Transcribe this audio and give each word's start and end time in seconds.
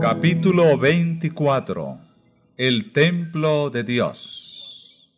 Capítulo 0.00 0.78
24 0.78 2.00
El 2.56 2.92
Templo 2.92 3.70
de 3.70 3.84
Dios 3.84 5.12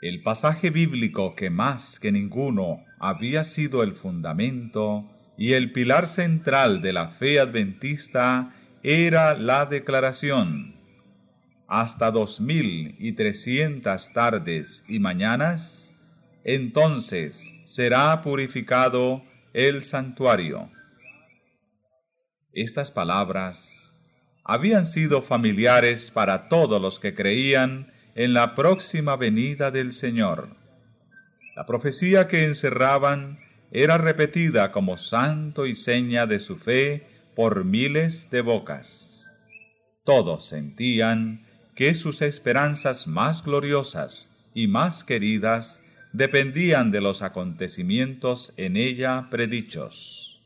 El 0.00 0.22
pasaje 0.22 0.70
bíblico 0.70 1.34
que 1.34 1.50
más 1.50 2.00
que 2.00 2.12
ninguno 2.12 2.84
había 3.00 3.44
sido 3.44 3.82
el 3.82 3.94
fundamento 3.94 5.08
y 5.36 5.54
el 5.54 5.72
pilar 5.72 6.06
central 6.06 6.80
de 6.80 6.92
la 6.92 7.08
fe 7.08 7.40
adventista 7.40 8.54
era 8.82 9.34
la 9.34 9.66
declaración. 9.66 10.81
Hasta 11.74 12.10
dos 12.10 12.38
mil 12.38 12.96
y 12.98 13.12
trescientas 13.12 14.12
tardes 14.12 14.84
y 14.88 14.98
mañanas, 14.98 15.94
entonces 16.44 17.54
será 17.64 18.20
purificado 18.20 19.22
el 19.54 19.82
santuario. 19.82 20.70
Estas 22.52 22.90
palabras 22.90 23.94
habían 24.44 24.84
sido 24.84 25.22
familiares 25.22 26.10
para 26.10 26.50
todos 26.50 26.78
los 26.78 27.00
que 27.00 27.14
creían 27.14 27.90
en 28.16 28.34
la 28.34 28.54
próxima 28.54 29.16
venida 29.16 29.70
del 29.70 29.94
Señor. 29.94 30.54
La 31.56 31.64
profecía 31.64 32.28
que 32.28 32.44
encerraban 32.44 33.38
era 33.70 33.96
repetida 33.96 34.72
como 34.72 34.98
santo 34.98 35.64
y 35.64 35.74
seña 35.74 36.26
de 36.26 36.38
su 36.38 36.58
fe 36.58 37.06
por 37.34 37.64
miles 37.64 38.28
de 38.28 38.42
bocas. 38.42 39.32
Todos 40.04 40.46
sentían 40.46 41.46
que 41.82 41.94
sus 41.94 42.22
esperanzas 42.22 43.08
más 43.08 43.42
gloriosas 43.42 44.30
y 44.54 44.68
más 44.68 45.02
queridas 45.02 45.82
dependían 46.12 46.92
de 46.92 47.00
los 47.00 47.22
acontecimientos 47.22 48.54
en 48.56 48.76
ella 48.76 49.26
predichos 49.32 50.40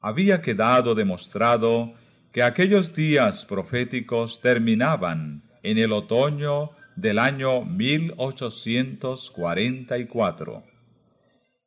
había 0.00 0.42
quedado 0.42 0.96
demostrado 0.96 1.94
que 2.32 2.42
aquellos 2.42 2.96
días 2.96 3.44
proféticos 3.44 4.40
terminaban 4.40 5.44
en 5.62 5.78
el 5.78 5.92
otoño 5.92 6.72
del 6.96 7.20
año 7.20 7.64
1844. 7.64 10.64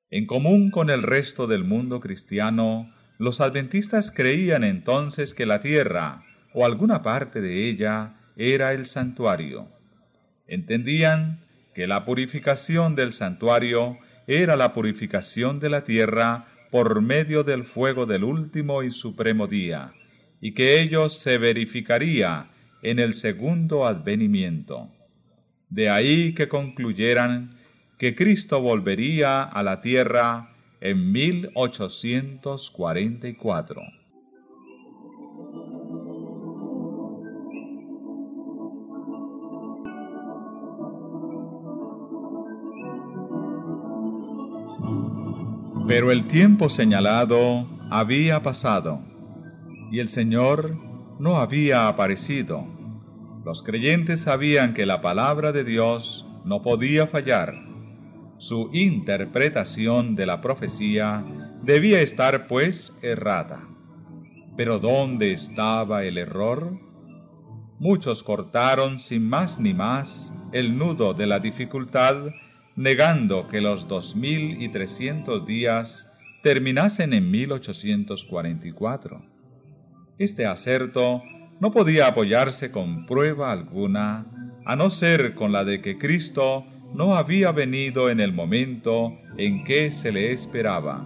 En 0.09 0.25
común 0.25 0.71
con 0.71 0.89
el 0.89 1.03
resto 1.03 1.47
del 1.47 1.63
mundo 1.63 2.01
cristiano, 2.01 2.93
los 3.17 3.39
adventistas 3.39 4.11
creían 4.11 4.65
entonces 4.65 5.33
que 5.33 5.45
la 5.45 5.61
tierra, 5.61 6.25
o 6.53 6.65
alguna 6.65 7.01
parte 7.01 7.39
de 7.39 7.69
ella, 7.69 8.18
era 8.39 8.73
el 8.73 8.85
santuario. 8.85 9.67
Entendían 10.47 11.41
que 11.75 11.87
la 11.87 12.05
purificación 12.05 12.95
del 12.95 13.11
santuario 13.11 13.97
era 14.27 14.55
la 14.55 14.71
purificación 14.71 15.59
de 15.59 15.69
la 15.69 15.83
tierra 15.83 16.47
por 16.71 17.01
medio 17.01 17.43
del 17.43 17.65
fuego 17.65 18.05
del 18.05 18.23
último 18.23 18.81
y 18.81 18.91
supremo 18.91 19.47
día, 19.47 19.91
y 20.39 20.53
que 20.53 20.79
ello 20.79 21.09
se 21.09 21.37
verificaría 21.37 22.49
en 22.81 22.99
el 22.99 23.11
segundo 23.11 23.85
advenimiento. 23.85 24.89
De 25.69 25.89
ahí 25.89 26.33
que 26.33 26.47
concluyeran 26.47 27.57
que 27.97 28.15
Cristo 28.15 28.61
volvería 28.61 29.43
a 29.43 29.63
la 29.63 29.81
tierra 29.81 30.55
en 30.79 31.11
1844. 31.11 33.98
Pero 45.89 46.11
el 46.11 46.27
tiempo 46.27 46.69
señalado 46.69 47.65
había 47.89 48.43
pasado 48.43 49.01
y 49.91 49.97
el 49.97 50.07
Señor 50.07 50.77
no 51.17 51.37
había 51.37 51.87
aparecido. 51.87 52.63
Los 53.43 53.63
creyentes 53.63 54.21
sabían 54.21 54.75
que 54.75 54.85
la 54.85 55.01
palabra 55.01 55.51
de 55.51 55.63
Dios 55.63 56.29
no 56.45 56.61
podía 56.61 57.07
fallar. 57.07 57.55
Su 58.37 58.69
interpretación 58.71 60.13
de 60.13 60.27
la 60.27 60.41
profecía 60.41 61.25
debía 61.63 62.01
estar 62.01 62.45
pues 62.45 62.95
errada. 63.01 63.67
Pero 64.55 64.77
¿dónde 64.77 65.31
estaba 65.31 66.03
el 66.03 66.19
error? 66.19 66.71
Muchos 67.79 68.21
cortaron 68.21 68.99
sin 68.99 69.27
más 69.27 69.59
ni 69.59 69.73
más 69.73 70.35
el 70.51 70.77
nudo 70.77 71.15
de 71.15 71.25
la 71.25 71.39
dificultad 71.39 72.27
negando 72.79 73.47
que 73.49 73.59
los 73.59 73.89
2300 73.89 75.45
días 75.45 76.09
terminasen 76.41 77.11
en 77.11 77.29
1844. 77.29 79.21
Este 80.17 80.45
acerto 80.45 81.21
no 81.59 81.71
podía 81.71 82.07
apoyarse 82.07 82.71
con 82.71 83.05
prueba 83.05 83.51
alguna, 83.51 84.25
a 84.63 84.77
no 84.77 84.89
ser 84.89 85.35
con 85.35 85.51
la 85.51 85.65
de 85.65 85.81
que 85.81 85.97
Cristo 85.97 86.65
no 86.93 87.17
había 87.17 87.51
venido 87.51 88.09
en 88.09 88.21
el 88.21 88.31
momento 88.31 89.11
en 89.37 89.65
que 89.65 89.91
se 89.91 90.13
le 90.13 90.31
esperaba. 90.31 91.05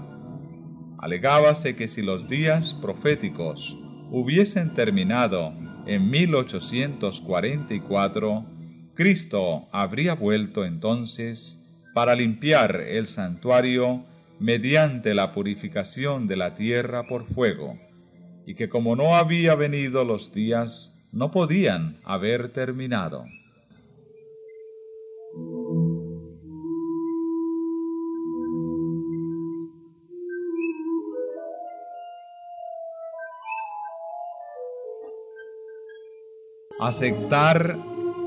Alegábase 0.99 1.75
que 1.75 1.87
si 1.87 2.03
los 2.03 2.27
días 2.27 2.75
proféticos 2.75 3.79
hubiesen 4.11 4.75
terminado 4.75 5.51
en 5.87 6.11
1844, 6.11 8.45
Cristo 8.93 9.67
habría 9.71 10.13
vuelto 10.13 10.65
entonces 10.65 11.61
para 11.93 12.15
limpiar 12.15 12.75
el 12.75 13.05
santuario 13.05 14.03
mediante 14.39 15.13
la 15.13 15.31
purificación 15.31 16.27
de 16.27 16.35
la 16.35 16.55
tierra 16.55 17.07
por 17.07 17.25
fuego, 17.25 17.77
y 18.45 18.55
que 18.55 18.67
como 18.67 18.95
no 18.95 19.15
había 19.15 19.55
venido 19.55 20.03
los 20.03 20.33
días, 20.33 20.93
no 21.11 21.31
podían 21.31 21.97
haber 22.03 22.49
terminado. 22.49 23.25
Aceptar 36.79 37.77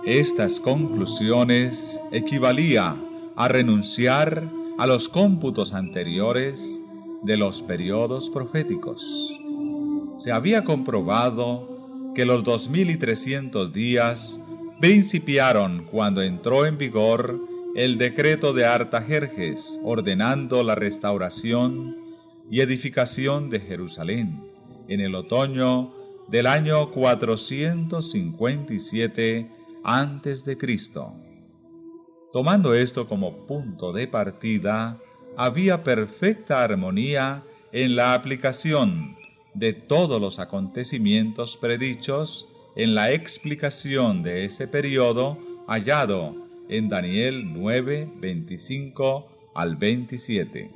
estas 0.07 0.61
conclusiones 0.61 2.01
equivalía 2.11 2.97
a 3.37 3.49
renunciar 3.49 4.49
a 4.79 4.87
los 4.87 5.09
cómputos 5.09 5.73
anteriores 5.75 6.81
de 7.23 7.37
los 7.37 7.63
periodos 7.63 8.31
proféticos. 8.31 9.37
Se 10.17 10.33
había 10.33 10.65
comprobado 10.65 12.13
que 12.15 12.25
los 12.25 12.43
2300 12.45 13.73
días 13.73 14.41
principiaron 14.81 15.87
cuando 15.91 16.23
entró 16.23 16.65
en 16.67 16.79
vigor 16.79 17.41
el 17.75 17.99
decreto 17.99 18.55
de 18.55 18.65
Artajerjes 18.65 19.79
ordenando 19.85 20.63
la 20.63 20.75
restauración 20.75 21.95
y 22.51 22.61
edificación 22.61 23.51
de 23.51 23.61
Jerusalén 23.61 24.43
en 24.89 25.01
el 25.01 25.15
otoño 25.15 25.93
del 26.29 26.47
año 26.47 26.91
457 26.91 29.51
a.C. 29.85 30.57
Tomando 32.37 32.75
esto 32.75 33.09
como 33.09 33.47
punto 33.47 33.95
de 33.95 34.07
partida, 34.09 35.01
había 35.39 35.83
perfecta 35.83 36.63
armonía 36.63 37.43
en 37.73 37.97
la 37.97 38.13
aplicación 38.13 39.17
de 39.55 39.73
todos 39.73 40.21
los 40.21 40.39
acontecimientos 40.39 41.57
predichos 41.57 42.47
en 42.77 42.95
la 42.95 43.11
explicación 43.11 44.23
de 44.23 44.45
ese 44.45 44.69
periodo 44.69 45.39
hallado 45.67 46.37
en 46.69 46.91
Daniel 46.91 47.55
9, 47.55 48.13
25 48.21 49.53
al 49.55 49.77
27. 49.77 50.71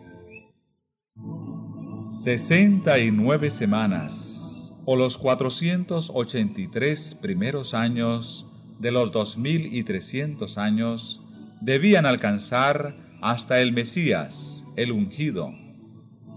69 2.07 3.51
semanas 3.51 4.73
o 4.87 4.97
los 4.97 5.19
483 5.19 7.17
primeros 7.17 7.75
años 7.75 8.47
de 8.79 8.93
los 8.93 9.13
2300 9.13 10.57
años 10.57 11.21
debían 11.61 12.07
alcanzar 12.07 12.97
hasta 13.21 13.61
el 13.61 13.73
Mesías, 13.73 14.67
el 14.77 14.93
ungido, 14.93 15.53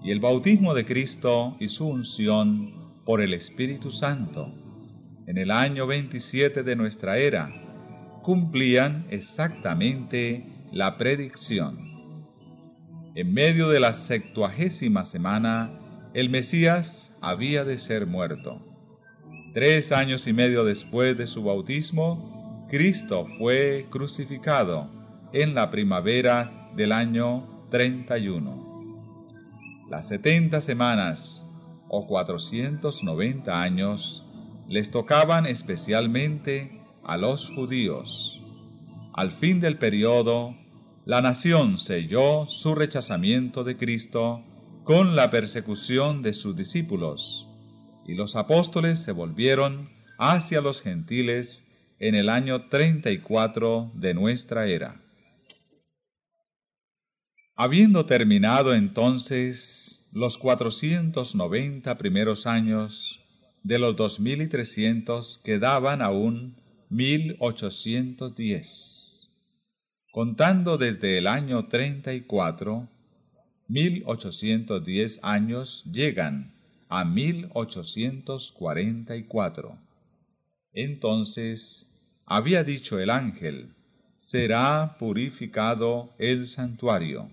y 0.04 0.12
el 0.12 0.20
bautismo 0.20 0.74
de 0.74 0.86
Cristo 0.86 1.56
y 1.60 1.70
su 1.70 1.88
unción 1.88 2.94
por 3.06 3.22
el 3.22 3.34
Espíritu 3.34 3.90
Santo, 3.90 4.54
en 5.28 5.38
el 5.38 5.52
año 5.52 5.88
27 5.88 6.64
de 6.64 6.76
nuestra 6.76 7.18
era, 7.18 7.50
cumplían 8.22 9.08
exactamente 9.10 10.46
la 10.72 10.98
predicción. 10.98 11.94
En 13.16 13.34
medio 13.34 13.70
de 13.70 13.80
la 13.80 13.94
septuagésima 13.94 15.06
semana, 15.06 15.80
el 16.14 16.30
Mesías 16.30 17.16
había 17.22 17.64
de 17.64 17.78
ser 17.78 18.06
muerto. 18.08 18.62
Tres 19.54 19.92
años 19.92 20.28
y 20.28 20.34
medio 20.34 20.66
después 20.66 21.18
de 21.18 21.28
su 21.28 21.44
bautismo, 21.44 22.68
Cristo 22.70 23.28
fue 23.38 23.86
crucificado 23.90 25.03
en 25.34 25.56
la 25.56 25.72
primavera 25.72 26.70
del 26.76 26.92
año 26.92 27.68
31. 27.72 29.88
Las 29.90 30.08
setenta 30.08 30.62
semanas 30.62 31.44
o 31.90 32.06
490 32.06 33.60
años 33.60 34.28
les 34.70 34.92
tocaban 34.92 35.48
especialmente 35.48 36.80
a 37.04 37.18
los 37.18 37.50
judíos. 37.50 38.40
Al 39.16 39.32
fin 39.32 39.60
del 39.60 39.80
periodo, 39.80 40.56
la 41.06 41.22
nación 41.22 41.80
selló 41.80 42.46
su 42.48 42.76
rechazamiento 42.76 43.64
de 43.64 43.76
Cristo 43.76 44.44
con 44.84 45.16
la 45.16 45.32
persecución 45.32 46.22
de 46.22 46.34
sus 46.34 46.56
discípulos, 46.56 47.50
y 48.06 48.14
los 48.14 48.36
apóstoles 48.36 49.00
se 49.00 49.14
volvieron 49.14 49.90
hacia 50.20 50.62
los 50.62 50.84
gentiles 50.84 51.66
en 51.98 52.14
el 52.14 52.30
año 52.30 52.70
34 52.70 53.94
de 53.96 54.14
nuestra 54.14 54.68
era. 54.68 55.03
Habiendo 57.56 58.08
terminado 58.08 58.74
entonces 58.74 60.08
los 60.12 60.40
490 60.40 62.00
primeros 62.00 62.48
años 62.48 63.20
de 63.62 63.78
los 63.78 63.96
2300 63.96 65.38
quedaban 65.38 66.02
aún 66.02 66.56
1810. 66.90 69.30
Contando 70.12 70.80
desde 70.80 71.20
el 71.20 71.28
año 71.28 71.68
34, 71.68 72.90
1810 73.68 75.20
años 75.22 75.84
llegan 75.92 76.56
a 76.90 77.06
1844. 77.06 79.78
Entonces 80.74 81.88
había 82.26 82.64
dicho 82.64 83.00
el 83.00 83.12
ángel, 83.12 83.76
será 84.18 84.96
purificado 84.98 86.16
el 86.18 86.48
santuario. 86.48 87.30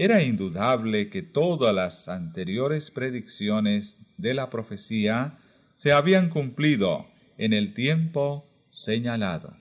Era 0.00 0.22
indudable 0.22 1.10
que 1.10 1.22
todas 1.22 1.74
las 1.74 2.08
anteriores 2.08 2.92
predicciones 2.92 3.98
de 4.16 4.32
la 4.32 4.48
profecía 4.48 5.38
se 5.74 5.90
habían 5.90 6.28
cumplido 6.28 7.06
en 7.36 7.52
el 7.52 7.74
tiempo 7.74 8.46
señalado. 8.70 9.56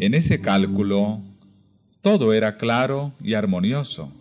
En 0.00 0.14
ese 0.14 0.40
cálculo 0.40 1.22
todo 2.02 2.32
era 2.32 2.56
claro 2.56 3.12
y 3.20 3.34
armonioso, 3.34 4.12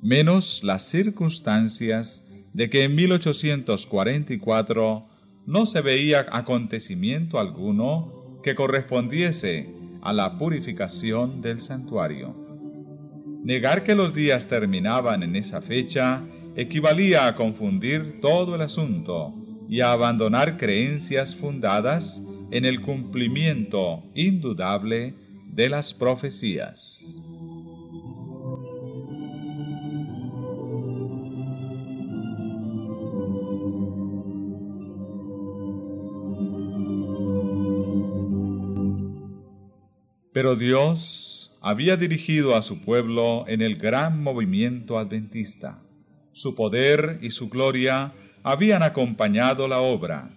menos 0.00 0.64
las 0.64 0.84
circunstancias 0.84 2.24
de 2.54 2.70
que 2.70 2.84
en 2.84 2.94
1844 2.94 5.11
no 5.46 5.66
se 5.66 5.80
veía 5.80 6.26
acontecimiento 6.30 7.38
alguno 7.38 8.40
que 8.42 8.54
correspondiese 8.54 9.68
a 10.02 10.12
la 10.12 10.38
purificación 10.38 11.40
del 11.40 11.60
santuario. 11.60 12.34
Negar 13.44 13.82
que 13.84 13.94
los 13.94 14.14
días 14.14 14.46
terminaban 14.46 15.22
en 15.22 15.36
esa 15.36 15.60
fecha 15.60 16.22
equivalía 16.54 17.26
a 17.26 17.34
confundir 17.34 18.20
todo 18.20 18.54
el 18.54 18.62
asunto 18.62 19.34
y 19.68 19.80
a 19.80 19.92
abandonar 19.92 20.58
creencias 20.58 21.34
fundadas 21.34 22.22
en 22.50 22.64
el 22.64 22.82
cumplimiento 22.82 24.02
indudable 24.14 25.14
de 25.52 25.68
las 25.68 25.94
profecías. 25.94 27.20
Pero 40.42 40.56
Dios 40.56 41.56
había 41.60 41.96
dirigido 41.96 42.56
a 42.56 42.62
su 42.62 42.80
pueblo 42.80 43.44
en 43.46 43.62
el 43.62 43.76
gran 43.76 44.20
movimiento 44.20 44.98
adventista. 44.98 45.80
Su 46.32 46.56
poder 46.56 47.20
y 47.22 47.30
su 47.30 47.48
gloria 47.48 48.12
habían 48.42 48.82
acompañado 48.82 49.68
la 49.68 49.78
obra, 49.78 50.30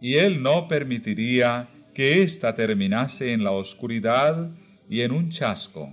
y 0.00 0.14
Él 0.14 0.42
no 0.42 0.66
permitiría 0.66 1.68
que 1.92 2.22
ésta 2.22 2.54
terminase 2.54 3.34
en 3.34 3.44
la 3.44 3.50
oscuridad 3.50 4.50
y 4.88 5.02
en 5.02 5.12
un 5.12 5.28
chasco, 5.28 5.92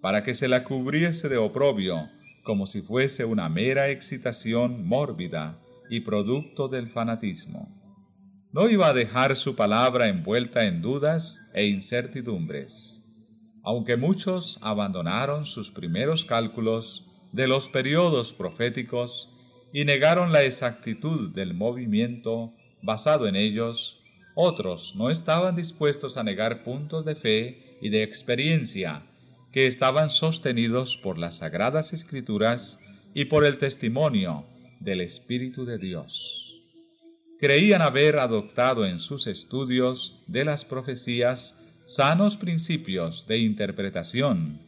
para 0.00 0.22
que 0.22 0.32
se 0.32 0.46
la 0.46 0.62
cubriese 0.62 1.28
de 1.28 1.36
oprobio, 1.36 2.08
como 2.44 2.64
si 2.64 2.80
fuese 2.80 3.24
una 3.24 3.48
mera 3.48 3.90
excitación 3.90 4.86
mórbida 4.86 5.58
y 5.90 5.98
producto 6.02 6.68
del 6.68 6.88
fanatismo. 6.90 7.76
No 8.52 8.68
iba 8.68 8.86
a 8.86 8.94
dejar 8.94 9.34
su 9.34 9.56
palabra 9.56 10.08
envuelta 10.08 10.64
en 10.64 10.80
dudas 10.80 11.40
e 11.54 11.66
incertidumbres 11.66 12.99
aunque 13.62 13.96
muchos 13.96 14.58
abandonaron 14.62 15.46
sus 15.46 15.70
primeros 15.70 16.24
cálculos 16.24 17.06
de 17.32 17.46
los 17.46 17.68
periodos 17.68 18.32
proféticos 18.32 19.32
y 19.72 19.84
negaron 19.84 20.32
la 20.32 20.42
exactitud 20.42 21.30
del 21.34 21.54
movimiento 21.54 22.52
basado 22.82 23.28
en 23.28 23.36
ellos, 23.36 24.02
otros 24.34 24.94
no 24.96 25.10
estaban 25.10 25.54
dispuestos 25.54 26.16
a 26.16 26.22
negar 26.22 26.62
puntos 26.62 27.04
de 27.04 27.14
fe 27.14 27.78
y 27.80 27.90
de 27.90 28.02
experiencia 28.02 29.06
que 29.52 29.66
estaban 29.66 30.10
sostenidos 30.10 30.96
por 30.96 31.18
las 31.18 31.38
sagradas 31.38 31.92
escrituras 31.92 32.78
y 33.14 33.26
por 33.26 33.44
el 33.44 33.58
testimonio 33.58 34.46
del 34.80 35.00
Espíritu 35.00 35.64
de 35.64 35.78
Dios. 35.78 36.62
Creían 37.38 37.82
haber 37.82 38.18
adoptado 38.18 38.86
en 38.86 39.00
sus 39.00 39.26
estudios 39.26 40.22
de 40.26 40.44
las 40.44 40.64
profecías 40.64 41.59
sanos 41.86 42.36
principios 42.36 43.26
de 43.26 43.38
interpretación 43.38 44.60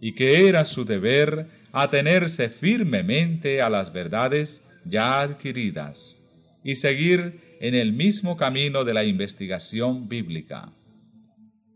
y 0.00 0.14
que 0.14 0.48
era 0.48 0.64
su 0.64 0.84
deber 0.84 1.46
atenerse 1.72 2.48
firmemente 2.48 3.60
a 3.60 3.68
las 3.68 3.92
verdades 3.92 4.64
ya 4.84 5.20
adquiridas 5.20 6.22
y 6.62 6.76
seguir 6.76 7.58
en 7.60 7.74
el 7.74 7.92
mismo 7.92 8.36
camino 8.36 8.84
de 8.84 8.94
la 8.94 9.04
investigación 9.04 10.08
bíblica. 10.08 10.72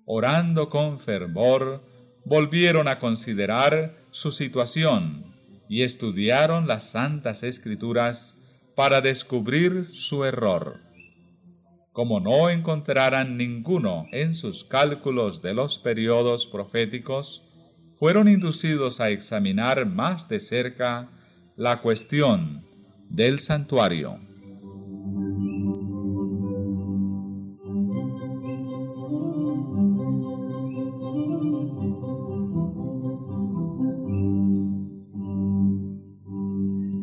Orando 0.04 0.68
con 0.68 1.00
fervor, 1.00 1.82
volvieron 2.24 2.88
a 2.88 2.98
considerar 2.98 3.96
su 4.10 4.30
situación 4.30 5.34
y 5.68 5.82
estudiaron 5.82 6.68
las 6.68 6.90
santas 6.90 7.42
escrituras 7.42 8.36
para 8.76 9.00
descubrir 9.00 9.88
su 9.92 10.24
error 10.24 10.91
como 11.92 12.20
no 12.20 12.48
encontraran 12.48 13.36
ninguno 13.36 14.06
en 14.12 14.32
sus 14.32 14.64
cálculos 14.64 15.42
de 15.42 15.52
los 15.52 15.78
periodos 15.78 16.46
proféticos, 16.46 17.44
fueron 17.98 18.28
inducidos 18.28 19.00
a 19.00 19.10
examinar 19.10 19.86
más 19.86 20.28
de 20.28 20.40
cerca 20.40 21.10
la 21.56 21.82
cuestión 21.82 22.64
del 23.10 23.38
santuario. 23.38 24.18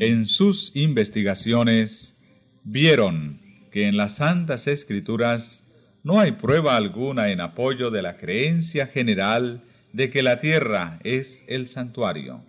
En 0.01 0.25
sus 0.27 0.75
investigaciones 0.75 2.17
vieron 2.63 3.48
que 3.71 3.87
en 3.87 3.97
las 3.97 4.15
Santas 4.15 4.67
Escrituras 4.67 5.65
no 6.03 6.19
hay 6.19 6.33
prueba 6.33 6.75
alguna 6.75 7.29
en 7.29 7.41
apoyo 7.41 7.91
de 7.91 8.01
la 8.01 8.17
creencia 8.17 8.87
general 8.87 9.63
de 9.93 10.09
que 10.09 10.23
la 10.23 10.39
tierra 10.39 10.99
es 11.03 11.43
el 11.47 11.67
santuario, 11.67 12.41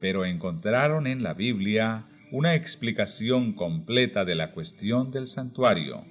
pero 0.00 0.24
encontraron 0.24 1.06
en 1.06 1.22
la 1.22 1.34
Biblia 1.34 2.06
una 2.30 2.54
explicación 2.54 3.52
completa 3.52 4.24
de 4.24 4.34
la 4.34 4.50
cuestión 4.50 5.10
del 5.10 5.26
santuario, 5.26 6.04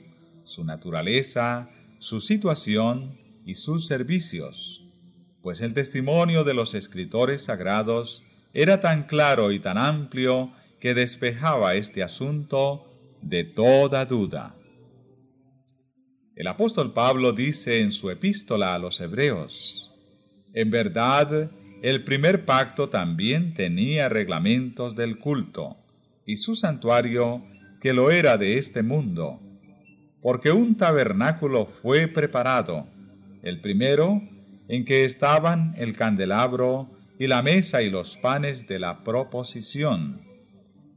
su 0.45 0.63
naturaleza, 0.63 1.69
su 1.99 2.19
situación 2.19 3.17
y 3.45 3.55
sus 3.55 3.87
servicios, 3.87 4.85
pues 5.41 5.59
el 5.61 5.73
testimonio 5.73 6.43
de 6.43 6.53
los 6.53 6.73
escritores 6.75 7.43
sagrados 7.43 8.23
era 8.53 8.79
tan 8.79 9.03
claro 9.03 9.51
y 9.51 9.59
tan 9.59 9.77
amplio 9.77 10.51
que 10.79 10.93
despejaba 10.93 11.75
este 11.75 12.03
asunto 12.03 12.92
de 13.23 13.43
toda 13.45 14.05
duda. 14.05 14.55
El 16.35 16.47
apóstol 16.47 16.93
Pablo 16.93 17.31
dice 17.31 17.81
en 17.81 17.91
su 17.91 18.09
epístola 18.09 18.73
a 18.73 18.79
los 18.79 18.99
Hebreos, 18.99 19.91
en 20.53 20.69
verdad, 20.69 21.51
el 21.81 22.03
primer 22.03 22.45
pacto 22.45 22.89
también 22.89 23.53
tenía 23.53 24.09
reglamentos 24.09 24.95
del 24.95 25.19
culto, 25.19 25.77
y 26.25 26.35
su 26.35 26.55
santuario 26.55 27.43
que 27.81 27.93
lo 27.93 28.11
era 28.11 28.37
de 28.37 28.57
este 28.57 28.83
mundo, 28.83 29.39
porque 30.21 30.51
un 30.51 30.75
tabernáculo 30.75 31.65
fue 31.65 32.07
preparado, 32.07 32.87
el 33.41 33.61
primero 33.61 34.21
en 34.67 34.85
que 34.85 35.05
estaban 35.05 35.75
el 35.77 35.95
candelabro 35.95 36.89
y 37.19 37.27
la 37.27 37.41
mesa 37.41 37.81
y 37.81 37.89
los 37.89 38.17
panes 38.17 38.67
de 38.67 38.79
la 38.79 39.03
proposición, 39.03 40.32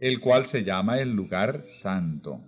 el 0.00 0.20
cual 0.20 0.46
se 0.46 0.64
llama 0.64 0.98
el 0.98 1.12
lugar 1.12 1.64
santo. 1.66 2.40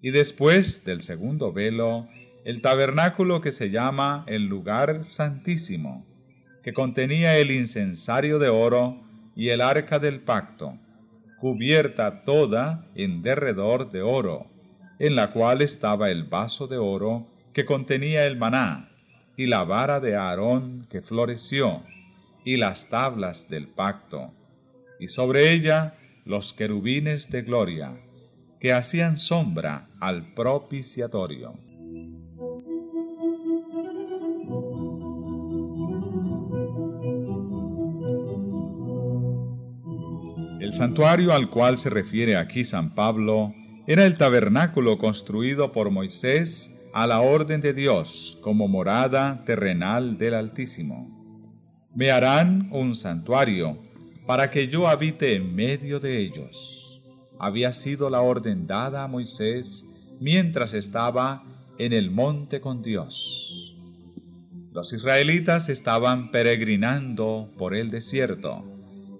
Y 0.00 0.10
después 0.10 0.84
del 0.84 1.02
segundo 1.02 1.52
velo, 1.52 2.08
el 2.44 2.62
tabernáculo 2.62 3.40
que 3.40 3.52
se 3.52 3.70
llama 3.70 4.24
el 4.28 4.46
lugar 4.46 5.04
santísimo, 5.04 6.06
que 6.62 6.72
contenía 6.72 7.38
el 7.38 7.50
incensario 7.50 8.38
de 8.38 8.48
oro 8.48 9.02
y 9.34 9.48
el 9.48 9.60
arca 9.60 9.98
del 9.98 10.20
pacto, 10.20 10.78
cubierta 11.38 12.24
toda 12.24 12.86
en 12.94 13.22
derredor 13.22 13.90
de 13.90 14.02
oro, 14.02 14.46
en 14.98 15.14
la 15.14 15.32
cual 15.32 15.62
estaba 15.62 16.10
el 16.10 16.24
vaso 16.24 16.66
de 16.66 16.78
oro 16.78 17.26
que 17.52 17.64
contenía 17.64 18.26
el 18.26 18.36
maná, 18.36 18.90
y 19.36 19.46
la 19.46 19.64
vara 19.64 20.00
de 20.00 20.16
Aarón 20.16 20.86
que 20.90 21.02
floreció, 21.02 21.82
y 22.44 22.56
las 22.56 22.88
tablas 22.88 23.48
del 23.48 23.68
pacto, 23.68 24.32
y 24.98 25.08
sobre 25.08 25.52
ella 25.52 25.94
los 26.26 26.52
querubines 26.52 27.30
de 27.30 27.42
gloria, 27.42 27.98
que 28.60 28.72
hacían 28.72 29.16
sombra 29.16 29.88
al 30.00 30.34
propiciatorio. 30.34 31.54
El 40.60 40.72
santuario 40.72 41.32
al 41.32 41.48
cual 41.48 41.78
se 41.78 41.90
refiere 41.90 42.36
aquí 42.36 42.64
San 42.64 42.92
Pablo 42.92 43.54
era 43.86 44.04
el 44.04 44.18
tabernáculo 44.18 44.98
construido 44.98 45.70
por 45.70 45.90
Moisés 45.90 46.76
a 46.92 47.06
la 47.06 47.20
orden 47.20 47.60
de 47.60 47.72
Dios 47.72 48.36
como 48.42 48.66
morada 48.66 49.44
terrenal 49.44 50.18
del 50.18 50.34
Altísimo. 50.34 51.08
Me 51.94 52.10
harán 52.10 52.68
un 52.72 52.96
santuario 52.96 53.78
para 54.26 54.50
que 54.50 54.68
yo 54.68 54.88
habite 54.88 55.34
en 55.34 55.54
medio 55.54 56.00
de 56.00 56.18
ellos. 56.18 57.02
Había 57.38 57.72
sido 57.72 58.10
la 58.10 58.20
orden 58.22 58.66
dada 58.66 59.04
a 59.04 59.08
Moisés 59.08 59.86
mientras 60.20 60.74
estaba 60.74 61.44
en 61.78 61.92
el 61.92 62.10
monte 62.10 62.60
con 62.60 62.82
Dios. 62.82 63.76
Los 64.72 64.92
israelitas 64.92 65.68
estaban 65.68 66.30
peregrinando 66.30 67.50
por 67.56 67.74
el 67.74 67.90
desierto 67.90 68.64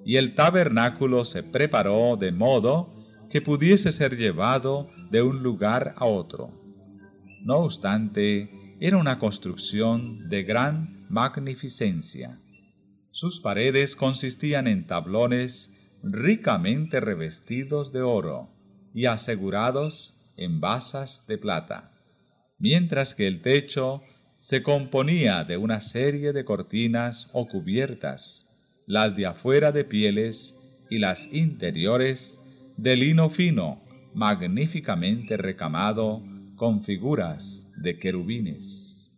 y 0.05 0.17
el 0.17 0.35
tabernáculo 0.35 1.25
se 1.25 1.43
preparó 1.43 2.17
de 2.17 2.33
modo 2.33 2.93
que 3.31 3.41
pudiese 3.41 3.93
ser 3.93 4.17
llevado 4.17 4.89
de 5.11 5.23
un 5.23 5.43
lugar 5.43 5.95
a 5.97 6.05
otro. 6.05 6.51
No 7.43 7.59
obstante, 7.59 8.77
era 8.81 8.97
una 8.97 9.19
construcción 9.19 10.29
de 10.29 10.43
gran 10.43 11.07
magnificencia. 11.09 12.39
Sus 13.17 13.41
paredes 13.41 13.97
consistían 13.97 14.67
en 14.67 14.87
tablones 14.87 15.73
ricamente 16.03 17.01
revestidos 17.01 17.91
de 17.91 18.03
oro 18.03 18.51
y 18.93 19.07
asegurados 19.07 20.23
en 20.37 20.61
basas 20.61 21.27
de 21.27 21.39
plata, 21.39 21.93
mientras 22.59 23.15
que 23.15 23.27
el 23.27 23.41
techo 23.41 24.03
se 24.41 24.63
componía 24.63 25.45
de 25.45 25.57
una 25.57 25.81
serie 25.81 26.35
de 26.35 26.45
cortinas 26.45 27.31
o 27.33 27.49
cubiertas 27.49 28.51
las 28.87 29.17
de 29.17 29.25
afuera 29.25 29.73
de 29.73 29.85
pieles 29.85 30.61
y 30.91 30.99
las 30.99 31.27
interiores 31.33 32.39
de 32.77 32.97
lino 32.97 33.31
fino, 33.31 33.81
magníficamente 34.13 35.39
recamado 35.39 36.23
con 36.55 36.85
figuras 36.85 37.67
de 37.79 37.99
querubines. 37.99 39.11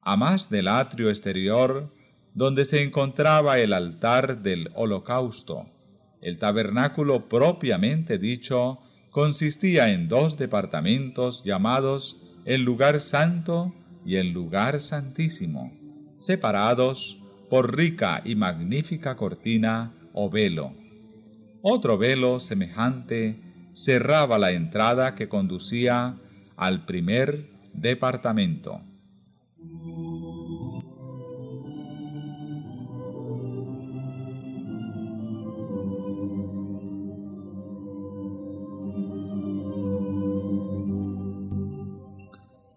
A 0.00 0.16
más 0.16 0.48
del 0.48 0.68
atrio 0.68 1.10
exterior, 1.10 1.92
donde 2.36 2.66
se 2.66 2.82
encontraba 2.82 3.58
el 3.60 3.72
altar 3.72 4.42
del 4.42 4.68
holocausto, 4.74 5.64
el 6.20 6.38
tabernáculo 6.38 7.30
propiamente 7.30 8.18
dicho 8.18 8.78
consistía 9.10 9.90
en 9.90 10.06
dos 10.06 10.36
departamentos 10.36 11.42
llamados 11.44 12.22
el 12.44 12.62
lugar 12.62 13.00
santo 13.00 13.74
y 14.04 14.16
el 14.16 14.32
lugar 14.32 14.82
santísimo, 14.82 15.72
separados 16.18 17.18
por 17.48 17.74
rica 17.74 18.20
y 18.22 18.34
magnífica 18.34 19.16
cortina 19.16 19.94
o 20.12 20.28
velo. 20.28 20.74
Otro 21.62 21.96
velo 21.96 22.38
semejante 22.38 23.40
cerraba 23.72 24.38
la 24.38 24.52
entrada 24.52 25.14
que 25.14 25.30
conducía 25.30 26.18
al 26.54 26.84
primer 26.84 27.48
departamento. 27.72 28.82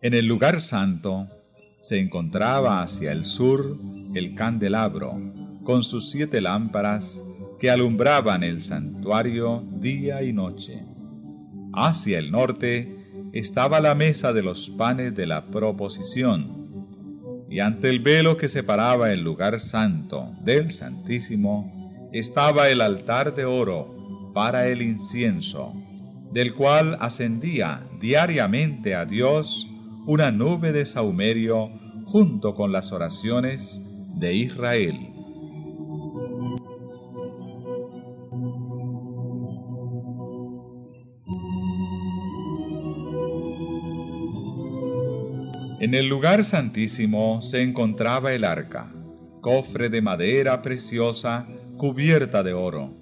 En 0.01 0.13
el 0.13 0.27
lugar 0.27 0.61
santo 0.61 1.27
se 1.81 1.99
encontraba 1.99 2.81
hacia 2.81 3.11
el 3.11 3.25
sur 3.25 3.77
el 4.15 4.33
candelabro, 4.33 5.19
con 5.65 5.83
sus 5.83 6.09
siete 6.09 6.39
lámparas 6.39 7.21
que 7.59 7.69
alumbraban 7.69 8.43
el 8.43 8.61
santuario 8.61 9.61
día 9.73 10.23
y 10.23 10.31
noche. 10.31 10.85
Hacia 11.73 12.17
el 12.17 12.31
norte 12.31 12.95
estaba 13.33 13.81
la 13.81 13.93
mesa 13.93 14.31
de 14.31 14.41
los 14.41 14.69
panes 14.69 15.15
de 15.17 15.27
la 15.27 15.47
proposición, 15.47 17.45
y 17.49 17.59
ante 17.59 17.89
el 17.89 17.99
velo 17.99 18.37
que 18.37 18.47
separaba 18.47 19.11
el 19.11 19.21
lugar 19.21 19.59
santo 19.59 20.33
del 20.45 20.71
Santísimo 20.71 22.09
estaba 22.13 22.69
el 22.69 22.79
altar 22.79 23.35
de 23.35 23.43
oro 23.43 24.31
para 24.33 24.69
el 24.69 24.81
incienso, 24.81 25.73
del 26.31 26.53
cual 26.53 26.97
ascendía 27.01 27.85
diariamente 27.99 28.95
a 28.95 29.03
Dios 29.03 29.67
una 30.05 30.31
nube 30.31 30.71
de 30.71 30.85
saumerio 30.85 31.69
junto 32.05 32.55
con 32.55 32.71
las 32.71 32.91
oraciones 32.91 33.81
de 34.15 34.33
Israel. 34.35 35.13
En 45.81 45.93
el 45.93 46.07
lugar 46.07 46.43
santísimo 46.43 47.41
se 47.41 47.61
encontraba 47.61 48.33
el 48.33 48.43
arca, 48.43 48.91
cofre 49.39 49.89
de 49.89 50.01
madera 50.01 50.61
preciosa 50.61 51.47
cubierta 51.77 52.43
de 52.43 52.53
oro, 52.53 52.97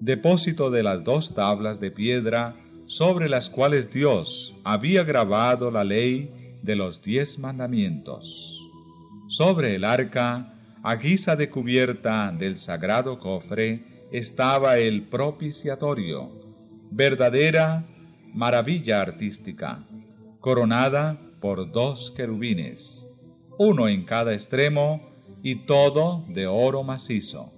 depósito 0.00 0.70
de 0.70 0.82
las 0.82 1.02
dos 1.02 1.34
tablas 1.34 1.80
de 1.80 1.90
piedra 1.90 2.56
sobre 2.86 3.28
las 3.28 3.50
cuales 3.50 3.90
Dios 3.90 4.54
había 4.64 5.04
grabado 5.04 5.70
la 5.70 5.84
ley 5.84 6.58
de 6.62 6.76
los 6.76 7.02
diez 7.02 7.38
mandamientos. 7.38 8.60
Sobre 9.28 9.74
el 9.74 9.84
arca, 9.84 10.54
a 10.82 10.96
guisa 10.96 11.34
de 11.36 11.48
cubierta 11.48 12.30
del 12.32 12.56
sagrado 12.56 13.18
cofre, 13.18 14.06
estaba 14.12 14.78
el 14.78 15.02
propiciatorio, 15.08 16.30
verdadera 16.90 17.86
maravilla 18.32 19.00
artística, 19.00 19.86
coronada 20.40 21.18
por 21.40 21.72
dos 21.72 22.10
querubines, 22.10 23.08
uno 23.58 23.88
en 23.88 24.04
cada 24.04 24.32
extremo 24.32 25.10
y 25.42 25.66
todo 25.66 26.24
de 26.28 26.46
oro 26.46 26.82
macizo. 26.82 27.52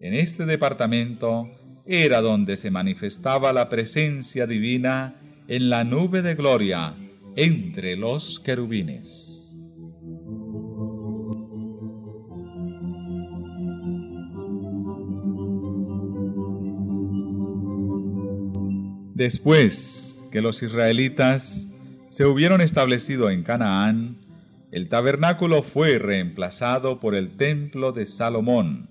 En 0.00 0.14
este 0.14 0.46
departamento 0.46 1.50
era 1.88 2.20
donde 2.20 2.56
se 2.56 2.70
manifestaba 2.70 3.52
la 3.54 3.70
presencia 3.70 4.46
divina 4.46 5.16
en 5.48 5.70
la 5.70 5.84
nube 5.84 6.20
de 6.20 6.34
gloria 6.34 6.94
entre 7.34 7.96
los 7.96 8.38
querubines. 8.38 9.56
Después 19.14 20.26
que 20.30 20.42
los 20.42 20.62
israelitas 20.62 21.68
se 22.10 22.26
hubieron 22.26 22.60
establecido 22.60 23.30
en 23.30 23.42
Canaán, 23.42 24.18
el 24.70 24.88
tabernáculo 24.88 25.62
fue 25.62 25.98
reemplazado 25.98 27.00
por 27.00 27.14
el 27.14 27.36
templo 27.38 27.92
de 27.92 28.04
Salomón, 28.04 28.90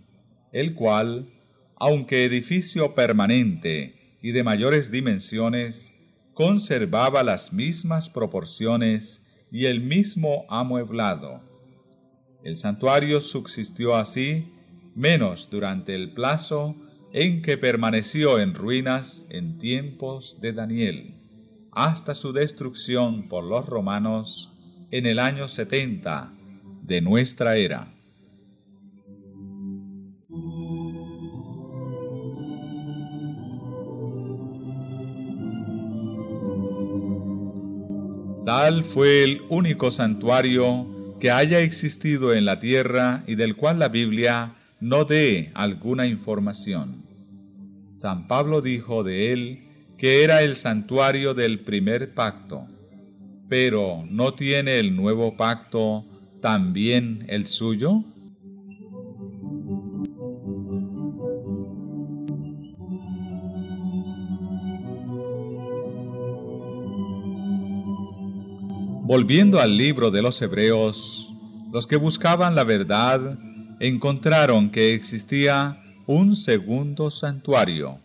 el 0.51 0.73
cual, 0.73 1.29
aunque 1.79 2.25
edificio 2.25 2.95
permanente 2.95 4.17
y 4.21 4.31
de 4.31 4.43
mayores 4.43 4.91
dimensiones, 4.91 5.93
conservaba 6.33 7.23
las 7.23 7.53
mismas 7.53 8.09
proporciones 8.09 9.23
y 9.51 9.65
el 9.65 9.81
mismo 9.81 10.45
amueblado. 10.49 11.41
El 12.43 12.57
santuario 12.57 13.21
subsistió 13.21 13.95
así, 13.95 14.53
menos 14.95 15.49
durante 15.49 15.95
el 15.95 16.13
plazo 16.13 16.75
en 17.13 17.41
que 17.41 17.57
permaneció 17.57 18.39
en 18.39 18.53
ruinas 18.53 19.27
en 19.29 19.57
tiempos 19.57 20.39
de 20.41 20.53
Daniel, 20.53 21.15
hasta 21.71 22.13
su 22.13 22.33
destrucción 22.33 23.27
por 23.27 23.43
los 23.43 23.65
romanos 23.65 24.51
en 24.91 25.05
el 25.05 25.19
año 25.19 25.47
70 25.47 26.33
de 26.83 27.01
nuestra 27.01 27.57
era. 27.57 27.96
Tal 38.47 38.85
fue 38.85 39.25
el 39.25 39.41
único 39.49 39.91
santuario 39.91 40.87
que 41.19 41.31
haya 41.31 41.59
existido 41.59 42.33
en 42.33 42.45
la 42.45 42.61
tierra 42.61 43.25
y 43.27 43.35
del 43.35 43.57
cual 43.57 43.77
la 43.77 43.89
Biblia 43.89 44.53
no 44.79 45.03
dé 45.03 45.51
alguna 45.53 46.07
información. 46.07 47.03
San 47.91 48.29
Pablo 48.29 48.61
dijo 48.61 49.03
de 49.03 49.33
él 49.33 49.59
que 49.97 50.23
era 50.23 50.43
el 50.43 50.55
santuario 50.55 51.33
del 51.33 51.59
primer 51.59 52.13
pacto, 52.13 52.65
pero 53.49 54.05
¿no 54.09 54.33
tiene 54.33 54.79
el 54.79 54.95
nuevo 54.95 55.35
pacto 55.35 56.05
también 56.41 57.25
el 57.27 57.47
suyo? 57.47 58.05
Volviendo 69.17 69.59
al 69.59 69.75
libro 69.75 70.11
de 70.11 70.21
los 70.21 70.39
Hebreos, 70.43 71.33
los 71.73 71.87
que 71.87 71.95
buscaban 71.95 72.53
la 72.53 72.63
verdad 72.63 73.39
encontraron 73.79 74.69
que 74.69 74.93
existía 74.93 75.81
un 76.05 76.35
segundo 76.35 77.09
santuario, 77.09 77.99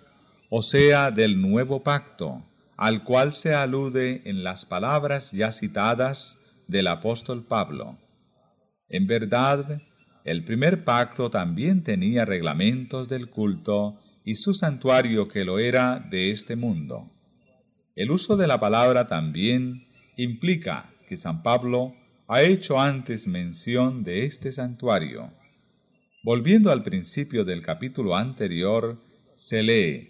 o 0.49 0.63
sea, 0.63 1.11
del 1.11 1.39
nuevo 1.39 1.83
pacto, 1.83 2.43
al 2.79 3.05
cual 3.05 3.33
se 3.33 3.53
alude 3.53 4.23
en 4.25 4.43
las 4.43 4.65
palabras 4.65 5.33
ya 5.33 5.53
citadas 5.53 6.39
del 6.67 6.87
apóstol 6.87 7.45
Pablo. 7.45 7.99
En 8.89 9.07
verdad, 9.07 9.83
el 10.25 10.47
primer 10.47 10.83
pacto 10.83 11.29
también 11.29 11.85
tenía 11.85 12.25
reglamentos 12.25 13.07
del 13.11 13.29
culto 13.29 14.01
y 14.25 14.37
su 14.37 14.55
santuario 14.55 15.29
que 15.29 15.45
lo 15.45 15.59
era 15.59 15.99
de 16.11 16.31
este 16.31 16.57
mundo. 16.57 17.11
El 17.97 18.13
uso 18.13 18.39
de 18.39 18.47
la 18.47 18.59
palabra 18.59 19.09
también 19.09 19.87
implica 20.17 20.92
que 21.13 21.19
San 21.19 21.43
Pablo 21.43 21.95
ha 22.27 22.41
hecho 22.41 22.81
antes 22.81 23.27
mención 23.27 24.03
de 24.03 24.25
este 24.25 24.51
santuario. 24.51 25.31
Volviendo 26.25 26.73
al 26.73 26.83
principio 26.83 27.45
del 27.45 27.61
capítulo 27.61 28.17
anterior, 28.17 28.99
se 29.35 29.63
lee, 29.63 30.09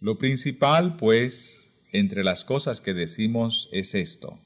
Lo 0.00 0.18
principal, 0.18 0.96
pues, 0.96 1.68
entre 1.92 2.22
las 2.22 2.44
cosas 2.44 2.80
que 2.80 2.94
decimos 2.94 3.68
es 3.72 3.96
esto. 3.96 4.38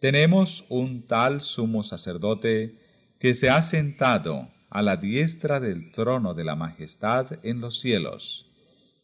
Tenemos 0.00 0.64
un 0.68 1.06
tal 1.06 1.42
sumo 1.42 1.84
sacerdote 1.84 2.74
que 3.20 3.34
se 3.34 3.50
ha 3.50 3.62
sentado 3.62 4.48
a 4.68 4.82
la 4.82 4.96
diestra 4.96 5.60
del 5.60 5.92
trono 5.92 6.34
de 6.34 6.42
la 6.42 6.56
majestad 6.56 7.38
en 7.44 7.60
los 7.60 7.78
cielos, 7.78 8.50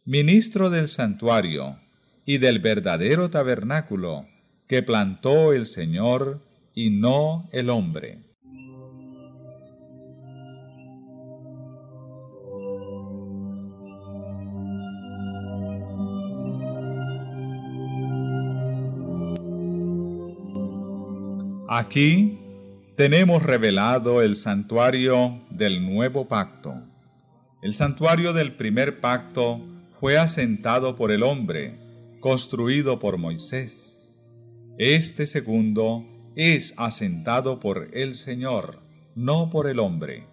ministro 0.04 0.70
del 0.70 0.88
santuario 0.88 1.78
y 2.26 2.38
del 2.38 2.58
verdadero 2.58 3.30
tabernáculo, 3.30 4.26
que 4.66 4.82
plantó 4.82 5.52
el 5.52 5.66
Señor 5.66 6.40
y 6.74 6.90
no 6.90 7.48
el 7.52 7.70
hombre. 7.70 8.24
Aquí 21.76 22.38
tenemos 22.96 23.42
revelado 23.42 24.22
el 24.22 24.36
santuario 24.36 25.40
del 25.50 25.84
nuevo 25.84 26.28
pacto. 26.28 26.74
El 27.62 27.74
santuario 27.74 28.32
del 28.32 28.54
primer 28.54 29.00
pacto 29.00 29.60
fue 29.98 30.16
asentado 30.16 30.94
por 30.94 31.10
el 31.10 31.24
hombre, 31.24 31.76
construido 32.20 33.00
por 33.00 33.18
Moisés. 33.18 33.93
Este 34.78 35.26
segundo 35.26 36.04
es 36.34 36.74
asentado 36.76 37.60
por 37.60 37.90
el 37.92 38.16
Señor, 38.16 38.80
no 39.14 39.48
por 39.48 39.68
el 39.68 39.78
hombre. 39.78 40.26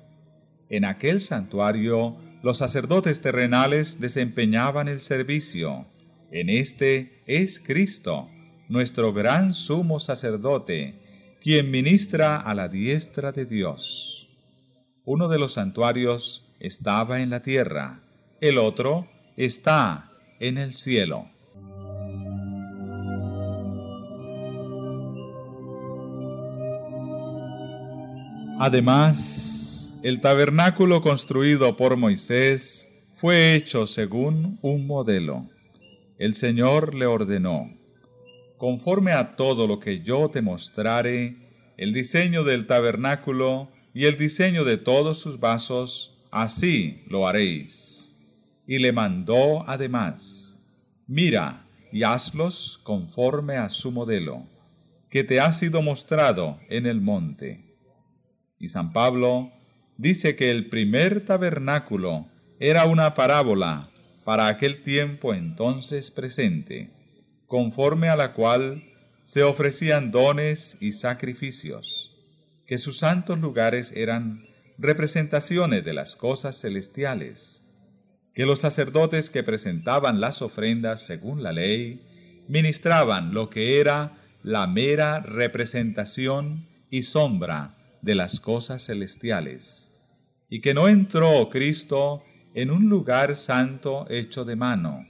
En 0.68 0.84
aquel 0.84 1.20
santuario 1.20 2.18
los 2.42 2.58
sacerdotes 2.58 3.22
terrenales 3.22 4.00
desempeñaban 4.00 4.88
el 4.88 5.00
servicio. 5.00 5.86
En 6.32 6.50
este 6.50 7.22
es 7.28 7.60
Cristo, 7.60 8.30
nuestro 8.68 9.14
gran 9.14 9.54
sumo 9.54 10.00
sacerdote, 10.00 10.96
quien 11.40 11.70
ministra 11.70 12.38
a 12.38 12.56
la 12.56 12.68
diestra 12.68 13.32
de 13.32 13.46
Dios. 13.46 14.28
Uno 15.06 15.28
de 15.28 15.38
los 15.38 15.54
santuarios 15.54 16.52
estaba 16.60 17.22
en 17.22 17.30
la 17.30 17.44
tierra, 17.44 18.02
el 18.40 18.58
otro 18.58 19.08
está 19.38 20.12
en 20.40 20.58
el 20.58 20.74
cielo. 20.74 21.30
Además, 28.64 29.98
el 30.04 30.22
tabernáculo 30.22 31.02
construido 31.02 31.76
por 31.76 31.98
Moisés 31.98 32.88
fue 33.16 33.56
hecho 33.56 33.88
según 33.88 34.60
un 34.62 34.86
modelo. 34.86 35.48
El 36.20 36.36
Señor 36.36 36.94
le 36.94 37.08
ordenó, 37.08 37.72
conforme 38.60 39.14
a 39.14 39.36
todo 39.36 39.66
lo 39.66 39.80
que 39.80 40.02
yo 40.02 40.30
te 40.30 40.44
mostrare, 40.44 41.38
el 41.76 41.92
diseño 41.92 42.44
del 42.44 42.68
tabernáculo 42.68 43.72
y 43.96 44.06
el 44.06 44.16
diseño 44.16 44.64
de 44.64 44.78
todos 44.78 45.18
sus 45.18 45.40
vasos, 45.40 46.16
así 46.30 47.02
lo 47.08 47.28
haréis. 47.28 48.16
Y 48.68 48.78
le 48.78 48.92
mandó 48.92 49.68
además, 49.68 50.60
mira 51.08 51.66
y 51.92 52.04
hazlos 52.04 52.80
conforme 52.84 53.58
a 53.58 53.70
su 53.70 53.92
modelo, 53.92 54.46
que 55.10 55.24
te 55.24 55.40
ha 55.40 55.52
sido 55.52 55.82
mostrado 55.82 56.60
en 56.70 56.86
el 56.86 57.02
monte. 57.02 57.71
Y 58.62 58.68
San 58.68 58.94
Pablo 58.94 59.52
dice 59.98 60.36
que 60.36 60.52
el 60.52 60.70
primer 60.70 61.26
tabernáculo 61.26 62.28
era 62.60 62.86
una 62.86 63.16
parábola 63.16 63.90
para 64.24 64.48
aquel 64.48 64.84
tiempo 64.84 65.34
entonces 65.34 66.12
presente, 66.12 66.92
conforme 67.48 68.10
a 68.10 68.16
la 68.16 68.34
cual 68.34 68.84
se 69.24 69.42
ofrecían 69.42 70.12
dones 70.12 70.78
y 70.80 70.92
sacrificios, 70.92 72.16
que 72.68 72.78
sus 72.78 73.00
santos 73.00 73.40
lugares 73.40 73.94
eran 73.96 74.46
representaciones 74.78 75.84
de 75.84 75.94
las 75.94 76.16
cosas 76.16 76.62
celestiales, 76.62 77.66
que 78.36 78.46
los 78.46 78.60
sacerdotes 78.60 79.32
que 79.32 79.42
presentaban 79.42 80.22
las 80.22 80.44
ofrendas 80.44 81.02
según 81.02 81.42
la 81.42 81.52
ley 81.52 82.44
ministraban 82.48 83.34
lo 83.34 83.50
que 83.50 83.80
era 83.80 84.18
la 84.44 84.68
mera 84.68 85.20
representación 85.20 86.68
y 86.92 87.02
sombra 87.02 87.81
de 88.02 88.16
las 88.16 88.40
cosas 88.40 88.86
celestiales, 88.86 89.92
y 90.50 90.62
que 90.62 90.74
no 90.74 90.88
entró 90.88 91.50
Cristo 91.50 92.24
en 92.54 92.72
un 92.72 92.90
lugar 92.90 93.36
santo 93.36 94.06
hecho 94.10 94.44
de 94.44 94.56
mano, 94.56 95.08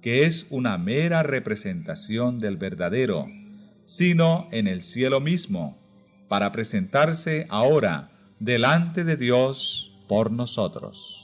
que 0.00 0.24
es 0.24 0.46
una 0.50 0.78
mera 0.78 1.22
representación 1.22 2.38
del 2.38 2.56
verdadero, 2.56 3.26
sino 3.84 4.48
en 4.50 4.66
el 4.66 4.82
cielo 4.82 5.20
mismo, 5.20 5.78
para 6.28 6.52
presentarse 6.52 7.46
ahora 7.48 8.10
delante 8.38 9.04
de 9.04 9.16
Dios 9.16 9.98
por 10.08 10.30
nosotros. 10.30 11.19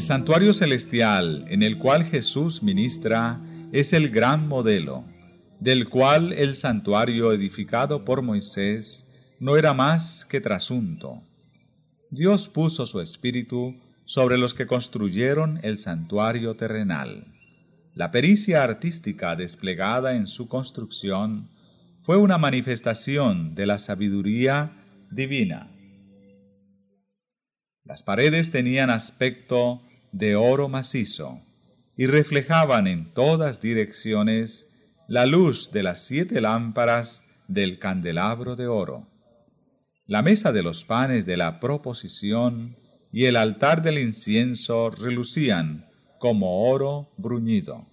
El 0.00 0.04
santuario 0.04 0.54
celestial 0.54 1.44
en 1.50 1.62
el 1.62 1.76
cual 1.76 2.06
Jesús 2.06 2.62
ministra 2.62 3.38
es 3.70 3.92
el 3.92 4.08
gran 4.08 4.48
modelo, 4.48 5.04
del 5.58 5.90
cual 5.90 6.32
el 6.32 6.54
santuario 6.54 7.34
edificado 7.34 8.02
por 8.02 8.22
Moisés 8.22 9.06
no 9.40 9.58
era 9.58 9.74
más 9.74 10.24
que 10.24 10.40
trasunto. 10.40 11.22
Dios 12.10 12.48
puso 12.48 12.86
su 12.86 13.02
espíritu 13.02 13.78
sobre 14.06 14.38
los 14.38 14.54
que 14.54 14.66
construyeron 14.66 15.60
el 15.62 15.76
santuario 15.76 16.56
terrenal. 16.56 17.26
La 17.92 18.10
pericia 18.10 18.64
artística 18.64 19.36
desplegada 19.36 20.14
en 20.14 20.28
su 20.28 20.48
construcción 20.48 21.50
fue 22.04 22.16
una 22.16 22.38
manifestación 22.38 23.54
de 23.54 23.66
la 23.66 23.76
sabiduría 23.76 24.82
divina. 25.10 25.70
Las 27.84 28.02
paredes 28.02 28.50
tenían 28.50 28.88
aspecto 28.88 29.82
de 30.12 30.36
oro 30.36 30.68
macizo 30.68 31.40
y 31.96 32.06
reflejaban 32.06 32.86
en 32.86 33.12
todas 33.12 33.60
direcciones 33.60 34.68
la 35.08 35.26
luz 35.26 35.72
de 35.72 35.82
las 35.82 36.06
siete 36.06 36.40
lámparas 36.40 37.24
del 37.48 37.78
candelabro 37.78 38.56
de 38.56 38.68
oro. 38.68 39.08
La 40.06 40.22
mesa 40.22 40.52
de 40.52 40.62
los 40.62 40.84
panes 40.84 41.26
de 41.26 41.36
la 41.36 41.60
proposición 41.60 42.76
y 43.12 43.26
el 43.26 43.36
altar 43.36 43.82
del 43.82 43.98
incienso 43.98 44.90
relucían 44.90 45.86
como 46.18 46.70
oro 46.70 47.12
bruñido. 47.16 47.86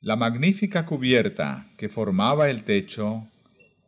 La 0.00 0.16
magnífica 0.16 0.84
cubierta 0.84 1.72
que 1.78 1.88
formaba 1.88 2.50
el 2.50 2.64
techo 2.64 3.28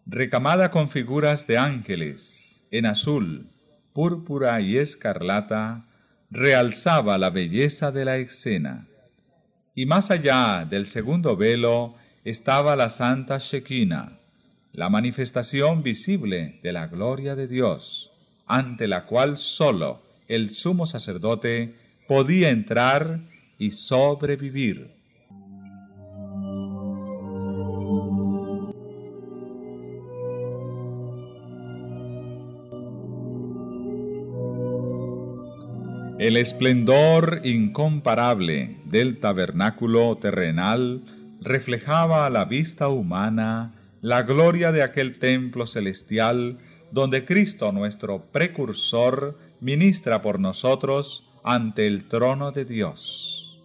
recamada 0.06 0.70
con 0.70 0.88
figuras 0.88 1.46
de 1.46 1.58
ángeles, 1.58 2.68
en 2.70 2.86
azul, 2.86 3.50
púrpura 3.96 4.60
y 4.60 4.76
escarlata, 4.76 5.86
realzaba 6.30 7.16
la 7.16 7.30
belleza 7.30 7.90
de 7.92 8.04
la 8.04 8.18
escena. 8.18 8.86
Y 9.74 9.86
más 9.86 10.10
allá 10.10 10.66
del 10.68 10.84
segundo 10.84 11.34
velo 11.34 11.94
estaba 12.22 12.76
la 12.76 12.90
santa 12.90 13.38
Shekinah, 13.38 14.18
la 14.74 14.90
manifestación 14.90 15.82
visible 15.82 16.60
de 16.62 16.72
la 16.72 16.88
gloria 16.88 17.34
de 17.36 17.48
Dios, 17.48 18.12
ante 18.46 18.86
la 18.86 19.06
cual 19.06 19.38
sólo 19.38 20.02
el 20.28 20.50
sumo 20.50 20.84
sacerdote 20.84 21.74
podía 22.06 22.50
entrar 22.50 23.20
y 23.56 23.70
sobrevivir. 23.70 24.90
El 36.26 36.36
esplendor 36.36 37.42
incomparable 37.44 38.78
del 38.84 39.20
tabernáculo 39.20 40.18
terrenal 40.18 41.04
reflejaba 41.40 42.26
a 42.26 42.30
la 42.30 42.46
vista 42.46 42.88
humana 42.88 43.76
la 44.00 44.24
gloria 44.24 44.72
de 44.72 44.82
aquel 44.82 45.20
templo 45.20 45.68
celestial 45.68 46.58
donde 46.90 47.24
Cristo 47.24 47.70
nuestro 47.70 48.24
precursor 48.32 49.38
ministra 49.60 50.20
por 50.20 50.40
nosotros 50.40 51.30
ante 51.44 51.86
el 51.86 52.08
trono 52.08 52.50
de 52.50 52.64
Dios. 52.64 53.62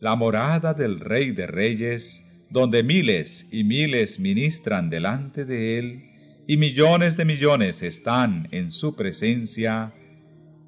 La 0.00 0.16
morada 0.16 0.74
del 0.74 0.98
Rey 0.98 1.30
de 1.30 1.46
Reyes, 1.46 2.26
donde 2.50 2.82
miles 2.82 3.46
y 3.52 3.62
miles 3.62 4.18
ministran 4.18 4.90
delante 4.90 5.44
de 5.44 5.78
Él, 5.78 6.10
y 6.48 6.56
millones 6.56 7.16
de 7.16 7.26
millones 7.26 7.80
están 7.84 8.48
en 8.50 8.72
su 8.72 8.96
presencia, 8.96 9.94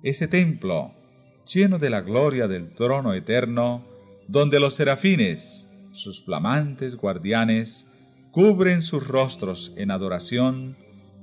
ese 0.05 0.29
templo, 0.29 0.95
lleno 1.47 1.79
de 1.79 1.91
la 1.91 2.01
gloria 2.01 2.49
del 2.49 2.73
trono 2.73 3.15
eterno, 3.15 3.85
donde 4.29 4.61
los 4.61 4.75
serafines, 4.75 5.69
sus 5.93 6.25
flamantes 6.25 6.97
guardianes, 6.97 7.91
cubren 8.31 8.83
sus 8.83 9.07
rostros 9.07 9.73
en 9.77 9.91
adoración, 9.91 10.77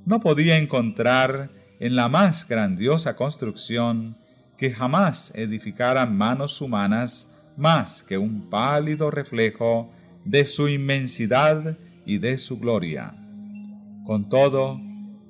no 0.06 0.20
podía 0.20 0.58
encontrar 0.58 1.50
en 1.80 1.96
la 1.96 2.08
más 2.08 2.48
grandiosa 2.48 3.16
construcción 3.16 4.18
que 4.58 4.72
jamás 4.72 5.32
edificaran 5.36 6.16
manos 6.16 6.62
humanas 6.62 7.30
más 7.58 8.04
que 8.04 8.18
un 8.18 8.50
pálido 8.50 9.12
reflejo 9.12 9.92
de 10.24 10.46
su 10.46 10.68
inmensidad 10.70 11.78
y 12.06 12.20
de 12.20 12.38
su 12.38 12.60
gloria. 12.60 13.16
Con 14.06 14.30
todo, 14.30 14.80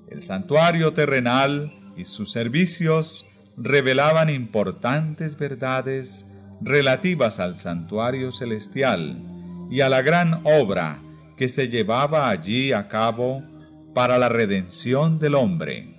el 0.10 0.22
santuario 0.22 0.94
terrenal 0.94 1.72
y 1.96 2.04
sus 2.04 2.32
servicios 2.32 3.26
revelaban 3.58 4.30
importantes 4.30 5.38
verdades 5.38 6.26
relativas 6.62 7.40
al 7.40 7.56
santuario 7.56 8.32
celestial 8.32 9.22
y 9.70 9.82
a 9.82 9.90
la 9.90 10.02
gran 10.02 10.42
obra 10.44 11.02
que 11.38 11.50
se 11.50 11.70
llevaba 11.70 12.30
allí 12.30 12.72
a 12.72 12.88
cabo 12.88 13.44
para 13.94 14.18
la 14.18 14.30
redención 14.30 15.20
del 15.20 15.36
hombre. 15.36 15.92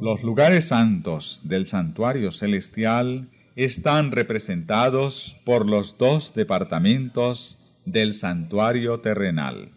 Los 0.00 0.22
lugares 0.22 0.68
santos 0.68 1.40
del 1.44 1.66
santuario 1.66 2.30
celestial 2.30 3.28
están 3.56 4.10
representados 4.10 5.36
por 5.44 5.68
los 5.68 5.96
dos 5.96 6.34
departamentos 6.34 7.58
del 7.84 8.12
santuario 8.12 9.00
terrenal. 9.00 9.72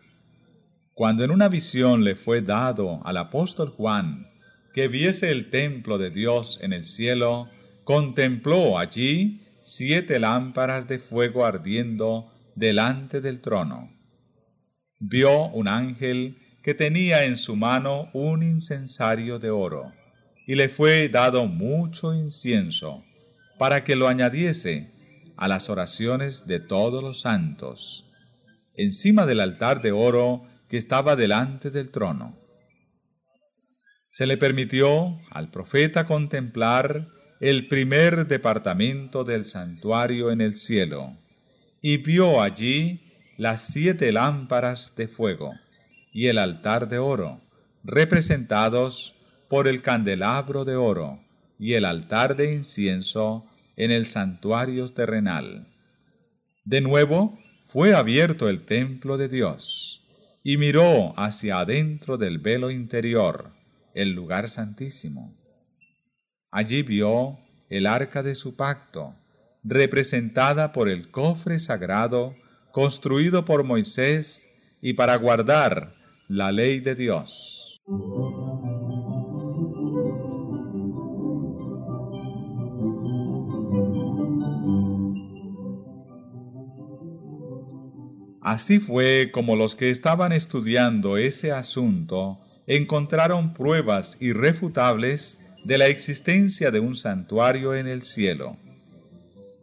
Cuando 0.93 1.23
en 1.23 1.31
una 1.31 1.47
visión 1.47 2.03
le 2.03 2.15
fue 2.15 2.41
dado 2.41 3.05
al 3.05 3.17
apóstol 3.17 3.69
Juan 3.69 4.27
que 4.73 4.87
viese 4.87 5.31
el 5.31 5.49
templo 5.49 5.97
de 5.97 6.09
Dios 6.09 6.59
en 6.61 6.73
el 6.73 6.83
cielo, 6.83 7.49
contempló 7.83 8.77
allí 8.77 9.41
siete 9.63 10.19
lámparas 10.19 10.87
de 10.87 10.99
fuego 10.99 11.45
ardiendo 11.45 12.31
delante 12.55 13.21
del 13.21 13.41
trono. 13.41 13.91
Vio 14.99 15.47
un 15.47 15.67
ángel 15.67 16.37
que 16.63 16.73
tenía 16.73 17.25
en 17.25 17.37
su 17.37 17.55
mano 17.55 18.09
un 18.13 18.43
incensario 18.43 19.39
de 19.39 19.49
oro, 19.49 19.93
y 20.45 20.55
le 20.55 20.69
fue 20.69 21.09
dado 21.09 21.45
mucho 21.45 22.13
incienso, 22.13 23.03
para 23.57 23.83
que 23.83 23.95
lo 23.95 24.07
añadiese 24.07 24.91
a 25.35 25.47
las 25.47 25.69
oraciones 25.69 26.47
de 26.47 26.59
todos 26.59 27.03
los 27.03 27.21
santos, 27.21 28.09
encima 28.75 29.25
del 29.25 29.39
altar 29.39 29.81
de 29.81 29.91
oro 29.91 30.43
que 30.69 30.77
estaba 30.77 31.15
delante 31.15 31.71
del 31.71 31.89
trono. 31.89 32.37
Se 34.09 34.25
le 34.25 34.37
permitió 34.37 35.19
al 35.31 35.51
profeta 35.51 36.05
contemplar 36.05 37.07
el 37.39 37.67
primer 37.67 38.27
departamento 38.27 39.23
del 39.23 39.45
santuario 39.45 40.31
en 40.31 40.41
el 40.41 40.55
cielo, 40.55 41.17
y 41.81 41.97
vio 41.97 42.41
allí 42.41 43.03
las 43.37 43.61
siete 43.61 44.11
lámparas 44.11 44.95
de 44.95 45.07
fuego 45.07 45.53
y 46.11 46.27
el 46.27 46.39
altar 46.39 46.89
de 46.89 46.97
oro, 46.97 47.41
representados 47.83 49.15
por 49.47 49.67
el 49.67 49.83
candelabro 49.83 50.65
de 50.65 50.75
oro 50.75 51.26
y 51.59 51.73
el 51.73 51.85
altar 51.85 52.35
de 52.35 52.53
incienso 52.53 53.45
en 53.75 53.91
el 53.91 54.05
santuario 54.05 54.87
terrenal. 54.87 55.67
De 56.65 56.81
nuevo 56.81 57.37
fue 57.67 57.93
abierto 57.93 58.49
el 58.49 58.65
templo 58.65 59.17
de 59.17 59.27
Dios, 59.27 60.05
y 60.43 60.57
miró 60.57 61.13
hacia 61.19 61.59
adentro 61.59 62.17
del 62.17 62.39
velo 62.39 62.71
interior, 62.71 63.51
el 63.93 64.13
lugar 64.13 64.49
santísimo. 64.49 65.35
Allí 66.51 66.83
vio 66.83 67.39
el 67.69 67.85
arca 67.85 68.23
de 68.23 68.35
su 68.35 68.55
pacto, 68.55 69.15
representada 69.63 70.71
por 70.71 70.87
el 70.87 71.11
cofre 71.11 71.59
sagrado 71.59 72.35
construido 72.71 73.43
por 73.43 73.63
Moisés 73.63 74.47
y 74.81 74.93
para 74.93 75.15
guardar 75.15 75.95
la 76.27 76.51
ley 76.51 76.79
de 76.79 76.95
Dios. 76.95 77.81
Así 88.47 88.79
fue 88.79 89.29
como 89.33 89.57
los 89.57 89.75
que 89.75 89.89
estaban 89.89 90.31
estudiando 90.31 91.17
ese 91.17 91.51
asunto 91.51 92.39
encontraron 92.65 93.53
pruebas 93.53 94.15
irrefutables 94.21 95.43
de 95.65 95.77
la 95.77 95.87
existencia 95.87 96.71
de 96.71 96.79
un 96.79 96.95
santuario 96.95 97.75
en 97.75 97.87
el 97.87 98.03
cielo. 98.03 98.55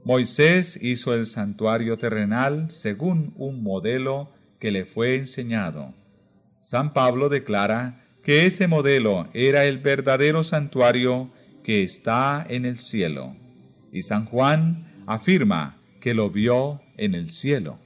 Moisés 0.04 0.78
hizo 0.82 1.14
el 1.14 1.24
santuario 1.24 1.96
terrenal 1.96 2.70
según 2.70 3.32
un 3.38 3.62
modelo 3.62 4.28
que 4.60 4.70
le 4.70 4.84
fue 4.84 5.16
enseñado. 5.16 5.94
San 6.60 6.92
Pablo 6.92 7.30
declara 7.30 8.04
que 8.22 8.44
ese 8.44 8.66
modelo 8.66 9.30
era 9.32 9.64
el 9.64 9.78
verdadero 9.78 10.44
santuario 10.44 11.30
que 11.62 11.82
está 11.82 12.44
en 12.50 12.66
el 12.66 12.76
cielo. 12.76 13.34
Y 13.90 14.02
San 14.02 14.26
Juan 14.26 15.04
afirma 15.06 15.78
que 16.02 16.12
lo 16.12 16.28
vio 16.28 16.82
en 16.98 17.14
el 17.14 17.30
cielo. 17.30 17.78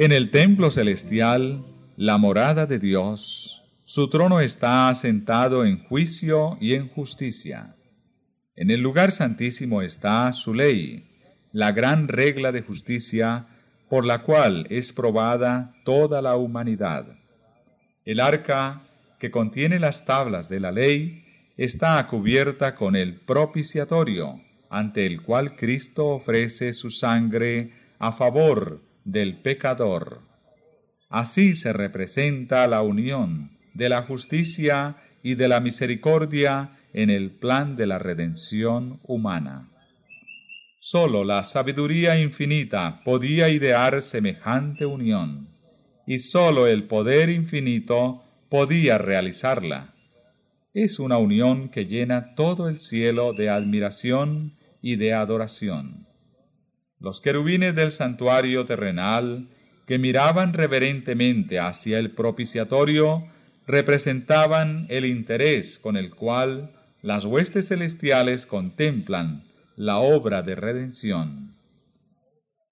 En 0.00 0.12
el 0.12 0.30
templo 0.30 0.70
celestial, 0.70 1.64
la 1.96 2.18
morada 2.18 2.66
de 2.66 2.78
Dios, 2.78 3.64
su 3.82 4.08
trono 4.08 4.38
está 4.38 4.90
asentado 4.90 5.64
en 5.64 5.82
juicio 5.82 6.56
y 6.60 6.74
en 6.74 6.88
justicia. 6.88 7.74
En 8.54 8.70
el 8.70 8.80
lugar 8.80 9.10
santísimo 9.10 9.82
está 9.82 10.32
su 10.32 10.54
ley, 10.54 11.10
la 11.50 11.72
gran 11.72 12.06
regla 12.06 12.52
de 12.52 12.62
justicia 12.62 13.46
por 13.88 14.06
la 14.06 14.22
cual 14.22 14.68
es 14.70 14.92
probada 14.92 15.74
toda 15.84 16.22
la 16.22 16.36
humanidad. 16.36 17.18
El 18.04 18.20
arca 18.20 18.82
que 19.18 19.32
contiene 19.32 19.80
las 19.80 20.04
tablas 20.04 20.48
de 20.48 20.60
la 20.60 20.70
ley 20.70 21.24
está 21.56 22.06
cubierta 22.06 22.76
con 22.76 22.94
el 22.94 23.16
propiciatorio, 23.16 24.40
ante 24.70 25.06
el 25.06 25.22
cual 25.22 25.56
Cristo 25.56 26.06
ofrece 26.10 26.72
su 26.72 26.88
sangre 26.92 27.72
a 27.98 28.12
favor 28.12 28.86
del 29.08 29.38
pecador. 29.38 30.20
Así 31.08 31.54
se 31.54 31.72
representa 31.72 32.66
la 32.66 32.82
unión 32.82 33.56
de 33.72 33.88
la 33.88 34.02
justicia 34.02 34.96
y 35.22 35.34
de 35.34 35.48
la 35.48 35.60
misericordia 35.60 36.76
en 36.92 37.08
el 37.08 37.30
plan 37.30 37.74
de 37.74 37.86
la 37.86 37.98
redención 37.98 39.00
humana. 39.04 39.70
Solo 40.78 41.24
la 41.24 41.42
sabiduría 41.42 42.20
infinita 42.20 43.00
podía 43.02 43.48
idear 43.48 44.02
semejante 44.02 44.84
unión, 44.84 45.48
y 46.06 46.18
sólo 46.18 46.66
el 46.66 46.84
poder 46.84 47.30
infinito 47.30 48.22
podía 48.50 48.98
realizarla. 48.98 49.94
Es 50.74 50.98
una 50.98 51.16
unión 51.16 51.70
que 51.70 51.86
llena 51.86 52.34
todo 52.34 52.68
el 52.68 52.78
cielo 52.78 53.32
de 53.32 53.48
admiración 53.48 54.58
y 54.82 54.96
de 54.96 55.14
adoración. 55.14 56.07
Los 57.00 57.20
querubines 57.20 57.74
del 57.74 57.90
santuario 57.90 58.64
terrenal, 58.64 59.48
que 59.86 59.98
miraban 59.98 60.52
reverentemente 60.52 61.58
hacia 61.58 61.98
el 61.98 62.10
propiciatorio, 62.10 63.26
representaban 63.66 64.86
el 64.88 65.04
interés 65.04 65.78
con 65.78 65.96
el 65.96 66.10
cual 66.10 66.72
las 67.02 67.24
huestes 67.24 67.68
celestiales 67.68 68.46
contemplan 68.46 69.44
la 69.76 69.98
obra 69.98 70.42
de 70.42 70.56
redención. 70.56 71.54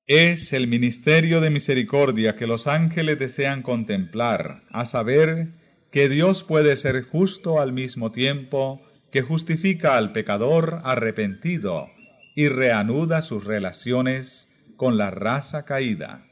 Es 0.06 0.52
el 0.52 0.66
ministerio 0.66 1.40
de 1.40 1.50
misericordia 1.50 2.36
que 2.36 2.46
los 2.46 2.66
ángeles 2.66 3.18
desean 3.18 3.62
contemplar, 3.62 4.62
a 4.70 4.84
saber, 4.84 5.48
que 5.90 6.08
Dios 6.08 6.42
puede 6.42 6.76
ser 6.76 7.02
justo 7.02 7.60
al 7.60 7.72
mismo 7.72 8.10
tiempo 8.10 8.82
que 9.10 9.22
justifica 9.22 9.96
al 9.96 10.12
pecador 10.12 10.80
arrepentido 10.84 11.88
y 12.36 12.48
reanuda 12.48 13.22
sus 13.22 13.44
relaciones 13.44 14.52
con 14.76 14.98
la 14.98 15.10
raza 15.10 15.64
caída. 15.64 16.28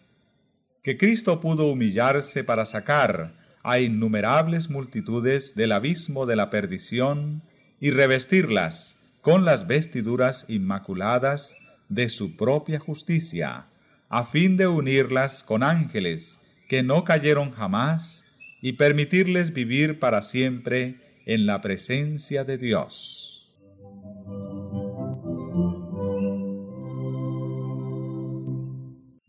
Que 0.82 0.98
Cristo 0.98 1.40
pudo 1.40 1.66
humillarse 1.68 2.44
para 2.44 2.66
sacar 2.66 3.34
a 3.62 3.80
innumerables 3.80 4.68
multitudes 4.68 5.54
del 5.54 5.72
abismo 5.72 6.26
de 6.26 6.36
la 6.36 6.50
perdición 6.50 7.42
y 7.80 7.90
revestirlas 7.90 9.00
con 9.22 9.46
las 9.46 9.66
vestiduras 9.66 10.44
inmaculadas 10.48 11.56
de 11.88 12.10
su 12.10 12.36
propia 12.36 12.78
justicia, 12.78 13.64
a 14.10 14.26
fin 14.26 14.58
de 14.58 14.66
unirlas 14.66 15.42
con 15.42 15.62
ángeles 15.62 16.38
que 16.68 16.82
no 16.82 17.04
cayeron 17.04 17.50
jamás 17.50 18.26
y 18.60 18.74
permitirles 18.74 19.54
vivir 19.54 19.98
para 19.98 20.20
siempre 20.20 20.96
en 21.24 21.46
la 21.46 21.62
presencia 21.62 22.44
de 22.44 22.58
Dios. 22.58 23.33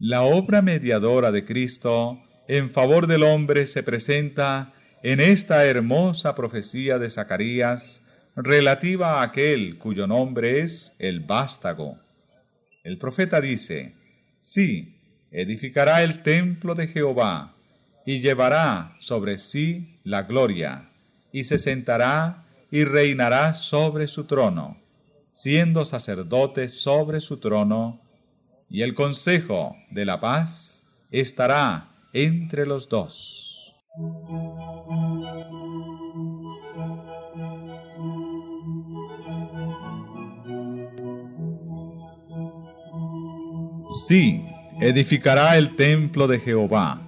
La 0.07 0.21
obra 0.21 0.61
mediadora 0.61 1.31
de 1.31 1.45
Cristo 1.45 2.21
en 2.47 2.69
favor 2.69 3.07
del 3.07 3.23
hombre 3.23 3.65
se 3.65 3.81
presenta 3.81 4.71
en 5.01 5.19
esta 5.19 5.65
hermosa 5.65 6.35
profecía 6.35 6.99
de 6.99 7.09
Zacarías 7.09 8.05
relativa 8.35 9.19
a 9.19 9.23
aquel 9.23 9.79
cuyo 9.79 10.05
nombre 10.05 10.59
es 10.59 10.95
el 10.99 11.21
vástago. 11.21 11.97
El 12.83 12.99
profeta 12.99 13.41
dice, 13.41 13.95
Sí, 14.37 14.99
edificará 15.31 16.03
el 16.03 16.21
templo 16.21 16.75
de 16.75 16.85
Jehová, 16.85 17.55
y 18.05 18.19
llevará 18.19 18.95
sobre 18.99 19.39
sí 19.39 19.97
la 20.03 20.21
gloria, 20.21 20.87
y 21.31 21.45
se 21.45 21.57
sentará 21.57 22.45
y 22.69 22.83
reinará 22.83 23.55
sobre 23.55 24.05
su 24.05 24.25
trono, 24.25 24.77
siendo 25.31 25.83
sacerdote 25.83 26.67
sobre 26.67 27.21
su 27.21 27.37
trono, 27.37 28.04
y 28.69 28.81
el 28.81 28.93
consejo 28.93 29.75
de 29.91 30.05
la 30.05 30.19
paz 30.19 30.83
estará 31.11 31.89
entre 32.13 32.65
los 32.65 32.89
dos. 32.89 33.73
Sí, 44.07 44.43
edificará 44.81 45.57
el 45.57 45.75
templo 45.75 46.27
de 46.27 46.39
Jehová. 46.39 47.01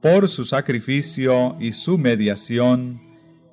Por 0.00 0.28
su 0.28 0.44
sacrificio 0.44 1.56
y 1.60 1.72
su 1.72 1.98
mediación, 1.98 3.00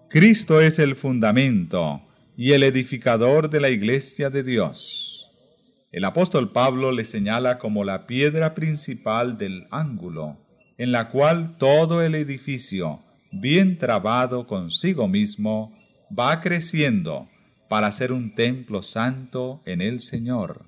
Cristo 0.10 0.62
es 0.62 0.80
el 0.80 0.96
fundamento 0.96 2.02
y 2.36 2.54
el 2.54 2.64
edificador 2.64 3.50
de 3.50 3.60
la 3.60 3.70
iglesia 3.70 4.30
de 4.30 4.44
Dios. 4.44 5.17
El 5.92 6.04
apóstol 6.04 6.52
Pablo 6.52 6.92
le 6.92 7.06
señala 7.06 7.60
como 7.60 7.86
la 7.86 8.08
piedra 8.08 8.54
principal 8.54 9.38
del 9.38 9.68
ángulo, 9.72 10.38
en 10.78 10.92
la 10.92 11.10
cual 11.10 11.58
todo 11.58 12.02
el 12.02 12.14
edificio, 12.16 13.02
bien 13.32 13.78
trabado 13.78 14.48
consigo 14.48 15.08
mismo, 15.08 15.74
va 16.18 16.42
creciendo 16.42 17.30
para 17.70 17.92
ser 17.92 18.12
un 18.12 18.36
templo 18.36 18.84
santo 18.84 19.62
en 19.66 19.82
el 19.82 20.02
Señor, 20.02 20.66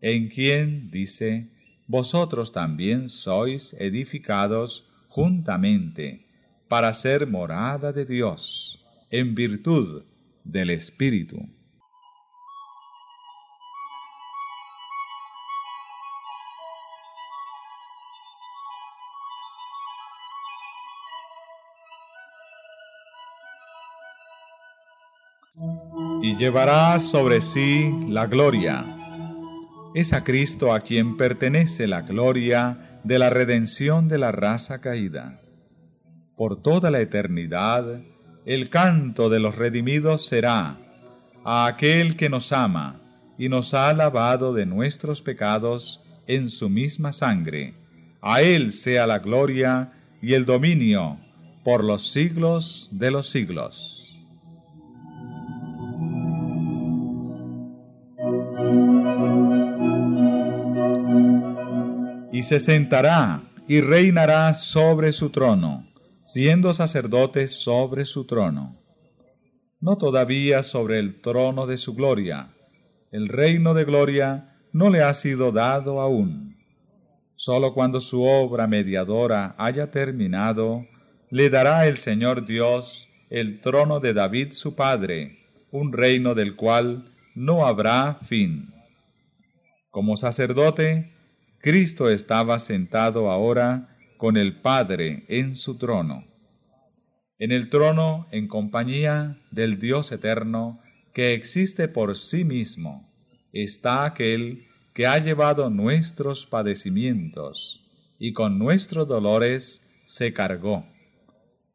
en 0.00 0.28
quien, 0.28 0.90
dice, 0.90 1.48
vosotros 1.86 2.52
también 2.52 3.08
sois 3.08 3.74
edificados 3.78 4.88
juntamente 5.08 6.26
para 6.68 6.92
ser 6.94 7.26
morada 7.26 7.92
de 7.92 8.04
Dios, 8.04 8.84
en 9.10 9.34
virtud 9.34 10.04
del 10.44 10.70
Espíritu. 10.70 11.46
Y 26.26 26.34
llevará 26.34 26.98
sobre 26.98 27.40
sí 27.40 27.94
la 28.08 28.26
gloria. 28.26 28.84
Es 29.94 30.12
a 30.12 30.24
Cristo 30.24 30.74
a 30.74 30.80
quien 30.80 31.16
pertenece 31.16 31.86
la 31.86 32.02
gloria 32.02 32.98
de 33.04 33.20
la 33.20 33.30
redención 33.30 34.08
de 34.08 34.18
la 34.18 34.32
raza 34.32 34.80
caída. 34.80 35.40
Por 36.36 36.60
toda 36.62 36.90
la 36.90 36.98
eternidad, 37.00 38.02
el 38.44 38.70
canto 38.70 39.28
de 39.28 39.38
los 39.38 39.54
redimidos 39.54 40.26
será 40.26 40.78
a 41.44 41.66
aquel 41.66 42.16
que 42.16 42.28
nos 42.28 42.50
ama 42.50 43.00
y 43.38 43.48
nos 43.48 43.72
ha 43.72 43.92
lavado 43.92 44.52
de 44.52 44.66
nuestros 44.66 45.22
pecados 45.22 46.02
en 46.26 46.50
su 46.50 46.68
misma 46.68 47.12
sangre. 47.12 47.74
A 48.20 48.42
Él 48.42 48.72
sea 48.72 49.06
la 49.06 49.20
gloria 49.20 49.92
y 50.20 50.34
el 50.34 50.44
dominio 50.44 51.20
por 51.62 51.84
los 51.84 52.10
siglos 52.10 52.88
de 52.90 53.12
los 53.12 53.28
siglos. 53.28 54.05
Se 62.46 62.60
sentará 62.60 63.42
y 63.66 63.80
reinará 63.80 64.54
sobre 64.54 65.10
su 65.10 65.30
trono, 65.30 65.84
siendo 66.22 66.72
sacerdote 66.72 67.48
sobre 67.48 68.04
su 68.04 68.24
trono. 68.24 68.76
No 69.80 69.98
todavía 69.98 70.62
sobre 70.62 71.00
el 71.00 71.20
trono 71.20 71.66
de 71.66 71.76
su 71.76 71.94
gloria, 71.94 72.54
el 73.10 73.26
reino 73.26 73.74
de 73.74 73.84
gloria 73.84 74.56
no 74.72 74.90
le 74.90 75.02
ha 75.02 75.12
sido 75.12 75.50
dado 75.50 76.00
aún. 76.00 76.56
Solo 77.34 77.74
cuando 77.74 78.00
su 78.00 78.22
obra 78.22 78.68
mediadora 78.68 79.56
haya 79.58 79.90
terminado, 79.90 80.86
le 81.30 81.50
dará 81.50 81.88
el 81.88 81.96
Señor 81.96 82.46
Dios 82.46 83.08
el 83.28 83.60
trono 83.60 83.98
de 83.98 84.14
David 84.14 84.52
su 84.52 84.76
padre, 84.76 85.40
un 85.72 85.92
reino 85.92 86.36
del 86.36 86.54
cual 86.54 87.12
no 87.34 87.66
habrá 87.66 88.20
fin. 88.28 88.72
Como 89.90 90.16
sacerdote, 90.16 91.15
Cristo 91.66 92.08
estaba 92.08 92.60
sentado 92.60 93.28
ahora 93.28 93.88
con 94.18 94.36
el 94.36 94.60
Padre 94.60 95.24
en 95.26 95.56
su 95.56 95.76
trono. 95.76 96.24
En 97.40 97.50
el 97.50 97.70
trono, 97.70 98.28
en 98.30 98.46
compañía 98.46 99.40
del 99.50 99.80
Dios 99.80 100.12
eterno, 100.12 100.80
que 101.12 101.34
existe 101.34 101.88
por 101.88 102.16
sí 102.16 102.44
mismo, 102.44 103.12
está 103.52 104.04
aquel 104.04 104.68
que 104.94 105.08
ha 105.08 105.18
llevado 105.18 105.68
nuestros 105.68 106.46
padecimientos 106.46 107.84
y 108.16 108.32
con 108.32 108.60
nuestros 108.60 109.08
dolores 109.08 109.84
se 110.04 110.32
cargó, 110.32 110.86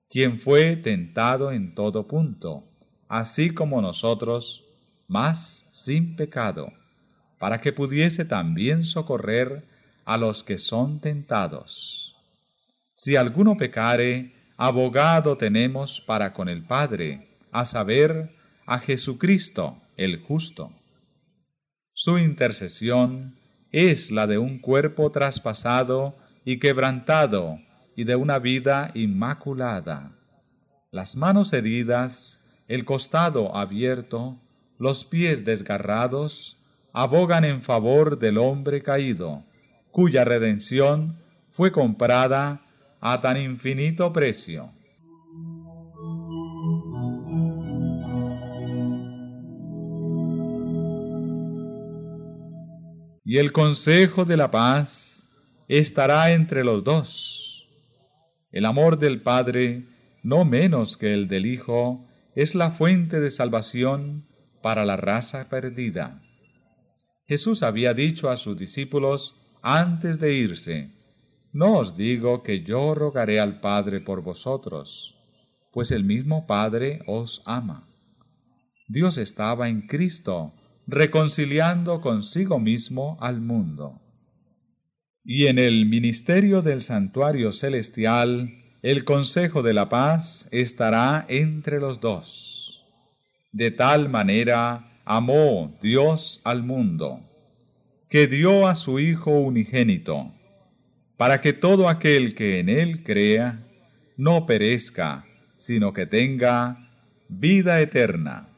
quien 0.10 0.40
fue 0.40 0.78
tentado 0.78 1.52
en 1.52 1.76
todo 1.76 2.08
punto, 2.08 2.64
así 3.10 3.50
como 3.50 3.82
nosotros, 3.82 4.64
mas 5.10 5.68
sin 5.74 6.16
pecado, 6.16 6.72
para 7.40 7.60
que 7.60 7.74
pudiese 7.74 8.24
también 8.24 8.86
socorrer 8.86 9.70
a 10.06 10.18
los 10.18 10.44
que 10.44 10.58
son 10.58 11.00
tentados. 11.00 12.16
Si 12.94 13.16
alguno 13.16 13.58
pecare, 13.58 14.34
abogado 14.58 15.38
tenemos 15.38 16.02
para 16.02 16.34
con 16.34 16.50
el 16.50 16.64
Padre, 16.64 17.28
a 17.52 17.66
saber, 17.66 18.36
a 18.66 18.80
Jesucristo 18.80 19.78
el 19.98 20.22
justo. 20.22 20.72
Su 21.94 22.18
intercesión 22.18 23.36
es 23.72 24.12
la 24.12 24.28
de 24.28 24.38
un 24.38 24.60
cuerpo 24.60 25.12
traspasado 25.12 26.16
y 26.46 26.60
quebrantado 26.60 27.60
y 27.96 28.04
de 28.04 28.16
una 28.16 28.40
vida 28.40 28.92
inmaculada. 28.94 30.12
Las 30.92 31.16
manos 31.16 31.54
heridas, 31.54 32.44
el 32.68 32.86
costado 32.86 33.56
abierto, 33.56 34.38
los 34.78 35.06
pies 35.06 35.46
desgarrados, 35.46 36.58
abogan 36.94 37.46
en 37.46 37.62
favor 37.62 38.20
del 38.20 38.38
hombre 38.38 38.82
caído, 38.82 39.44
cuya 39.92 40.24
redención 40.24 41.18
fue 41.52 41.72
comprada 41.72 42.62
a 43.02 43.22
tan 43.22 43.38
infinito 43.38 44.12
precio. 44.14 44.70
Y 53.24 53.38
el 53.38 53.52
consejo 53.52 54.26
de 54.26 54.36
la 54.36 54.52
paz 54.52 55.28
estará 55.68 56.34
entre 56.34 56.64
los 56.64 56.84
dos. 56.84 57.70
El 58.52 58.66
amor 58.66 59.00
del 59.00 59.22
Padre, 59.22 59.88
no 60.22 60.44
menos 60.44 60.98
que 60.98 61.14
el 61.14 61.28
del 61.28 61.46
Hijo, 61.46 62.06
es 62.36 62.56
la 62.56 62.72
fuente 62.72 63.20
de 63.20 63.30
salvación 63.30 64.28
para 64.62 64.86
la 64.86 64.98
raza 64.98 65.48
perdida. 65.50 66.22
Jesús 67.26 67.64
había 67.64 67.94
dicho 67.94 68.30
a 68.30 68.36
sus 68.36 68.58
discípulos 68.58 69.41
antes 69.62 70.20
de 70.20 70.34
irse, 70.34 70.92
No 71.54 71.80
os 71.80 71.98
digo 71.98 72.44
que 72.44 72.64
yo 72.64 72.96
rogaré 72.96 73.40
al 73.40 73.60
Padre 73.60 74.00
por 74.00 74.22
vosotros, 74.24 75.18
pues 75.74 75.92
el 75.92 76.04
mismo 76.04 76.48
Padre 76.48 77.02
os 77.08 77.44
ama. 77.46 77.88
Dios 78.88 79.18
estaba 79.18 79.68
en 79.68 79.88
Cristo, 79.88 80.54
reconciliando 80.88 82.02
consigo 82.02 82.60
mismo 82.60 83.18
al 83.22 83.42
mundo. 83.42 84.02
Y 85.24 85.48
en 85.48 85.60
el 85.60 85.86
ministerio 85.86 86.62
del 86.62 86.82
santuario 86.82 87.52
celestial, 87.52 88.50
el 88.82 89.04
consejo 89.04 89.62
de 89.62 89.74
la 89.74 89.90
paz 89.90 90.48
estará 90.52 91.26
entre 91.30 91.80
los 91.80 92.00
dos. 92.00 92.88
De 93.52 93.72
tal 93.72 94.10
manera 94.10 95.02
amó 95.06 95.78
Dios 95.82 96.42
al 96.44 96.64
mundo, 96.64 97.20
que 98.12 98.28
dio 98.28 98.68
a 98.68 98.76
su 98.76 99.00
Hijo 99.00 99.32
unigénito, 99.32 100.34
para 101.16 101.40
que 101.40 101.54
todo 101.54 101.88
aquel 101.88 102.36
que 102.36 102.60
en 102.60 102.68
él 102.68 103.04
crea 103.04 103.64
no 104.18 104.46
perezca, 104.46 105.24
sino 105.56 105.94
que 105.94 106.06
tenga 106.06 106.90
vida 107.30 107.80
eterna. 107.80 108.50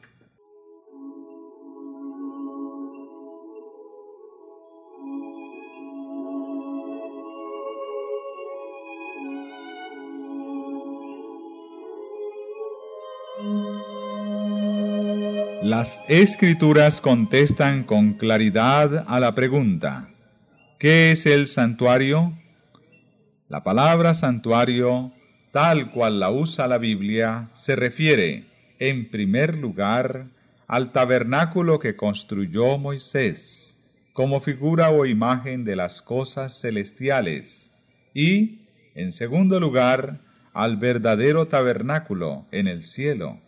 Las 15.76 16.04
escrituras 16.06 17.00
contestan 17.00 17.82
con 17.82 18.12
claridad 18.12 19.04
a 19.08 19.18
la 19.18 19.34
pregunta, 19.34 20.08
¿qué 20.78 21.10
es 21.10 21.26
el 21.26 21.48
santuario? 21.48 22.32
La 23.48 23.64
palabra 23.64 24.14
santuario, 24.14 25.12
tal 25.50 25.90
cual 25.90 26.20
la 26.20 26.30
usa 26.30 26.68
la 26.68 26.78
Biblia, 26.78 27.50
se 27.54 27.74
refiere, 27.74 28.44
en 28.78 29.10
primer 29.10 29.58
lugar, 29.58 30.26
al 30.68 30.92
tabernáculo 30.92 31.80
que 31.80 31.96
construyó 31.96 32.78
Moisés, 32.78 33.76
como 34.12 34.38
figura 34.40 34.90
o 34.90 35.06
imagen 35.06 35.64
de 35.64 35.74
las 35.74 36.02
cosas 36.02 36.60
celestiales, 36.60 37.72
y, 38.14 38.60
en 38.94 39.10
segundo 39.10 39.58
lugar, 39.58 40.20
al 40.52 40.76
verdadero 40.76 41.48
tabernáculo 41.48 42.46
en 42.52 42.68
el 42.68 42.84
cielo 42.84 43.40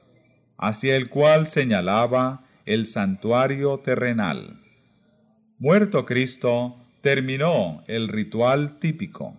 hacia 0.59 0.97
el 0.97 1.09
cual 1.09 1.47
señalaba 1.47 2.45
el 2.65 2.87
santuario 2.87 3.79
terrenal. 3.79 4.61
Muerto 5.59 6.05
Cristo, 6.05 6.77
terminó 7.01 7.85
el 7.87 8.09
ritual 8.09 8.79
típico. 8.79 9.37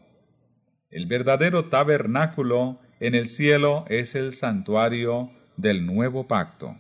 El 0.90 1.06
verdadero 1.06 1.66
tabernáculo 1.66 2.80
en 3.00 3.14
el 3.14 3.28
cielo 3.28 3.86
es 3.90 4.16
el 4.16 4.34
santuario 4.34 5.32
del 5.58 5.86
nuevo 5.86 6.28
pacto. 6.28 6.78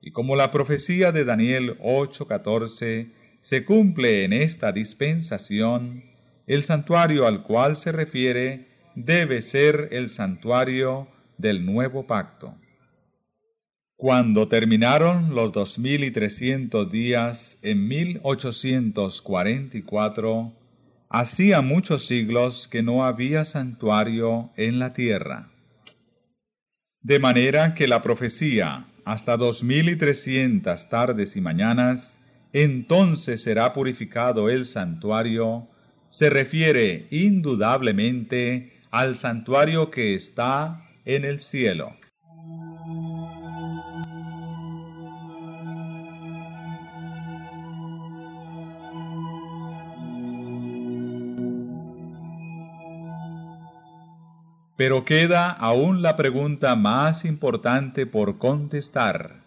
Y 0.00 0.12
como 0.12 0.36
la 0.36 0.52
profecía 0.52 1.10
de 1.10 1.24
Daniel 1.24 1.76
8:14 1.80 3.12
se 3.40 3.64
cumple 3.64 4.24
en 4.24 4.32
esta 4.32 4.70
dispensación, 4.70 6.04
el 6.46 6.62
santuario 6.62 7.26
al 7.26 7.42
cual 7.42 7.74
se 7.74 7.90
refiere 7.90 8.68
debe 8.94 9.42
ser 9.42 9.88
el 9.90 10.08
santuario 10.08 11.08
del 11.36 11.66
nuevo 11.66 12.06
pacto. 12.06 12.54
Cuando 13.98 14.46
terminaron 14.46 15.34
los 15.34 15.52
dos 15.52 15.78
mil 15.78 16.04
y 16.04 16.10
trescientos 16.10 16.92
días 16.92 17.58
en 17.62 17.88
mil 17.88 18.20
ochocientos 18.24 19.22
cuarenta 19.22 19.78
y 19.78 19.82
cuatro, 19.82 20.52
hacía 21.08 21.62
muchos 21.62 22.04
siglos 22.04 22.68
que 22.68 22.82
no 22.82 23.06
había 23.06 23.46
santuario 23.46 24.52
en 24.58 24.78
la 24.78 24.92
tierra. 24.92 25.50
De 27.00 27.18
manera 27.18 27.74
que 27.74 27.88
la 27.88 28.02
profecía, 28.02 28.84
hasta 29.06 29.38
dos 29.38 29.64
mil 29.64 29.88
y 29.88 29.96
trescientas 29.96 30.90
tardes 30.90 31.34
y 31.34 31.40
mañanas, 31.40 32.20
entonces 32.52 33.42
será 33.42 33.72
purificado 33.72 34.50
el 34.50 34.66
santuario, 34.66 35.70
se 36.08 36.28
refiere 36.28 37.06
indudablemente 37.10 38.74
al 38.90 39.16
santuario 39.16 39.90
que 39.90 40.14
está 40.14 40.86
en 41.06 41.24
el 41.24 41.38
cielo. 41.38 41.96
Pero 54.76 55.04
queda 55.04 55.50
aún 55.50 56.02
la 56.02 56.16
pregunta 56.16 56.76
más 56.76 57.24
importante 57.24 58.06
por 58.06 58.38
contestar. 58.38 59.42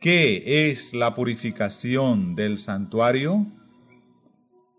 ¿Qué 0.00 0.68
es 0.68 0.94
la 0.94 1.14
purificación 1.14 2.34
del 2.34 2.58
santuario? 2.58 3.46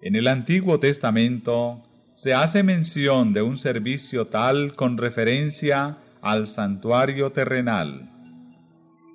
En 0.02 0.18
el 0.18 0.28
Antiguo 0.28 0.80
Testamento 0.80 1.82
se 2.14 2.34
hace 2.34 2.62
mención 2.62 3.32
de 3.32 3.42
un 3.42 3.58
servicio 3.58 4.28
tal 4.28 4.76
con 4.76 4.98
referencia 4.98 5.98
al 6.22 6.48
santuario 6.48 7.32
terrenal. 7.32 8.10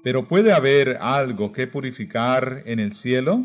Pero 0.02 0.26
¿puede 0.28 0.54
haber 0.54 0.96
algo 1.00 1.52
que 1.52 1.66
purificar 1.66 2.62
en 2.64 2.80
el 2.80 2.92
cielo? 2.92 3.44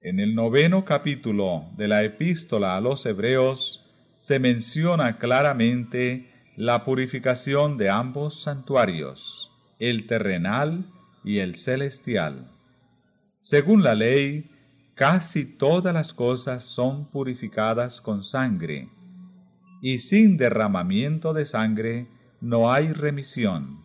En 0.00 0.18
el 0.18 0.34
noveno 0.34 0.86
capítulo 0.86 1.66
de 1.76 1.88
la 1.88 2.02
epístola 2.02 2.76
a 2.76 2.80
los 2.80 3.04
Hebreos 3.04 3.81
se 4.22 4.38
menciona 4.38 5.18
claramente 5.18 6.30
la 6.54 6.84
purificación 6.84 7.76
de 7.76 7.90
ambos 7.90 8.40
santuarios, 8.40 9.50
el 9.80 10.06
terrenal 10.06 10.86
y 11.24 11.38
el 11.38 11.56
celestial. 11.56 12.48
Según 13.40 13.82
la 13.82 13.96
ley, 13.96 14.48
casi 14.94 15.44
todas 15.44 15.92
las 15.92 16.14
cosas 16.14 16.62
son 16.62 17.04
purificadas 17.10 18.00
con 18.00 18.22
sangre, 18.22 18.88
y 19.80 19.98
sin 19.98 20.36
derramamiento 20.36 21.32
de 21.32 21.44
sangre 21.44 22.06
no 22.40 22.72
hay 22.72 22.92
remisión. 22.92 23.82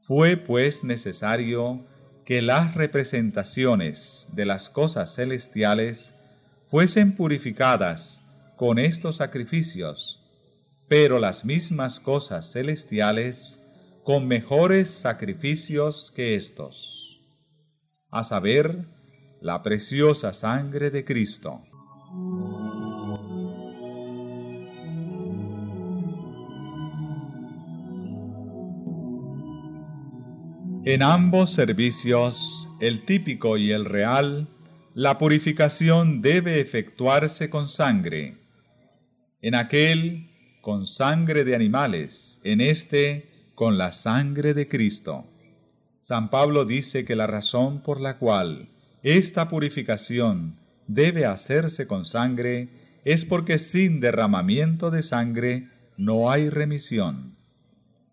Fue 0.00 0.36
pues 0.36 0.82
necesario 0.82 1.86
que 2.24 2.42
las 2.42 2.74
representaciones 2.74 4.26
de 4.32 4.46
las 4.46 4.68
cosas 4.68 5.14
celestiales 5.14 6.12
fuesen 6.66 7.14
purificadas 7.14 8.24
con 8.58 8.80
estos 8.80 9.16
sacrificios, 9.16 10.20
pero 10.88 11.20
las 11.20 11.44
mismas 11.44 12.00
cosas 12.00 12.52
celestiales 12.52 13.62
con 14.02 14.26
mejores 14.26 14.90
sacrificios 14.90 16.12
que 16.14 16.34
estos, 16.34 17.20
a 18.10 18.24
saber, 18.24 18.84
la 19.40 19.62
preciosa 19.62 20.32
sangre 20.32 20.90
de 20.90 21.04
Cristo. 21.04 21.62
En 30.84 31.02
ambos 31.02 31.52
servicios, 31.52 32.68
el 32.80 33.04
típico 33.04 33.56
y 33.56 33.70
el 33.70 33.84
real, 33.84 34.48
la 34.94 35.16
purificación 35.16 36.22
debe 36.22 36.60
efectuarse 36.60 37.50
con 37.50 37.68
sangre, 37.68 38.47
en 39.40 39.54
aquel 39.54 40.28
con 40.60 40.86
sangre 40.86 41.44
de 41.44 41.54
animales, 41.54 42.40
en 42.44 42.60
este 42.60 43.28
con 43.54 43.78
la 43.78 43.92
sangre 43.92 44.54
de 44.54 44.68
Cristo. 44.68 45.24
San 46.00 46.30
Pablo 46.30 46.64
dice 46.64 47.04
que 47.04 47.16
la 47.16 47.26
razón 47.26 47.82
por 47.82 48.00
la 48.00 48.18
cual 48.18 48.68
esta 49.02 49.48
purificación 49.48 50.56
debe 50.86 51.26
hacerse 51.26 51.86
con 51.86 52.04
sangre 52.04 52.68
es 53.04 53.24
porque 53.24 53.58
sin 53.58 54.00
derramamiento 54.00 54.90
de 54.90 55.02
sangre 55.02 55.68
no 55.96 56.30
hay 56.30 56.50
remisión. 56.50 57.36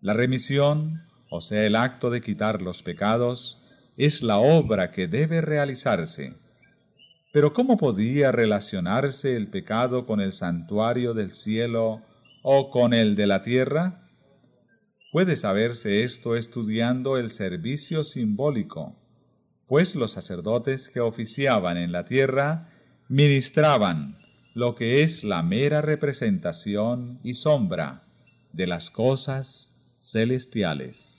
La 0.00 0.14
remisión, 0.14 1.02
o 1.30 1.40
sea, 1.40 1.66
el 1.66 1.74
acto 1.74 2.10
de 2.10 2.20
quitar 2.20 2.62
los 2.62 2.82
pecados, 2.82 3.62
es 3.96 4.22
la 4.22 4.38
obra 4.38 4.92
que 4.92 5.08
debe 5.08 5.40
realizarse. 5.40 6.34
Pero 7.36 7.52
¿cómo 7.52 7.76
podía 7.76 8.32
relacionarse 8.32 9.36
el 9.36 9.48
pecado 9.48 10.06
con 10.06 10.22
el 10.22 10.32
santuario 10.32 11.12
del 11.12 11.34
cielo 11.34 12.00
o 12.42 12.70
con 12.70 12.94
el 12.94 13.14
de 13.14 13.26
la 13.26 13.42
tierra? 13.42 14.08
Puede 15.12 15.36
saberse 15.36 16.02
esto 16.02 16.34
estudiando 16.34 17.18
el 17.18 17.28
servicio 17.28 18.04
simbólico, 18.04 18.96
pues 19.66 19.94
los 19.94 20.12
sacerdotes 20.12 20.88
que 20.88 21.00
oficiaban 21.00 21.76
en 21.76 21.92
la 21.92 22.06
tierra 22.06 22.70
ministraban 23.10 24.16
lo 24.54 24.74
que 24.74 25.02
es 25.02 25.22
la 25.22 25.42
mera 25.42 25.82
representación 25.82 27.20
y 27.22 27.34
sombra 27.34 28.04
de 28.54 28.66
las 28.66 28.88
cosas 28.88 29.98
celestiales. 30.00 31.15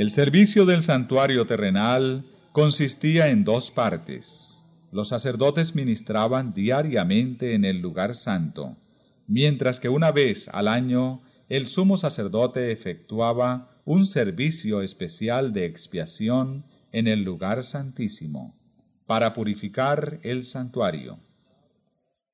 El 0.00 0.08
servicio 0.08 0.64
del 0.64 0.80
santuario 0.80 1.44
terrenal 1.44 2.24
consistía 2.52 3.28
en 3.28 3.44
dos 3.44 3.70
partes. 3.70 4.64
Los 4.92 5.10
sacerdotes 5.10 5.74
ministraban 5.74 6.54
diariamente 6.54 7.52
en 7.52 7.66
el 7.66 7.82
lugar 7.82 8.14
santo, 8.14 8.78
mientras 9.26 9.78
que 9.78 9.90
una 9.90 10.10
vez 10.10 10.48
al 10.54 10.68
año 10.68 11.20
el 11.50 11.66
sumo 11.66 11.98
sacerdote 11.98 12.72
efectuaba 12.72 13.76
un 13.84 14.06
servicio 14.06 14.80
especial 14.80 15.52
de 15.52 15.66
expiación 15.66 16.64
en 16.92 17.06
el 17.06 17.22
lugar 17.22 17.62
santísimo, 17.62 18.58
para 19.04 19.34
purificar 19.34 20.18
el 20.22 20.44
santuario. 20.44 21.18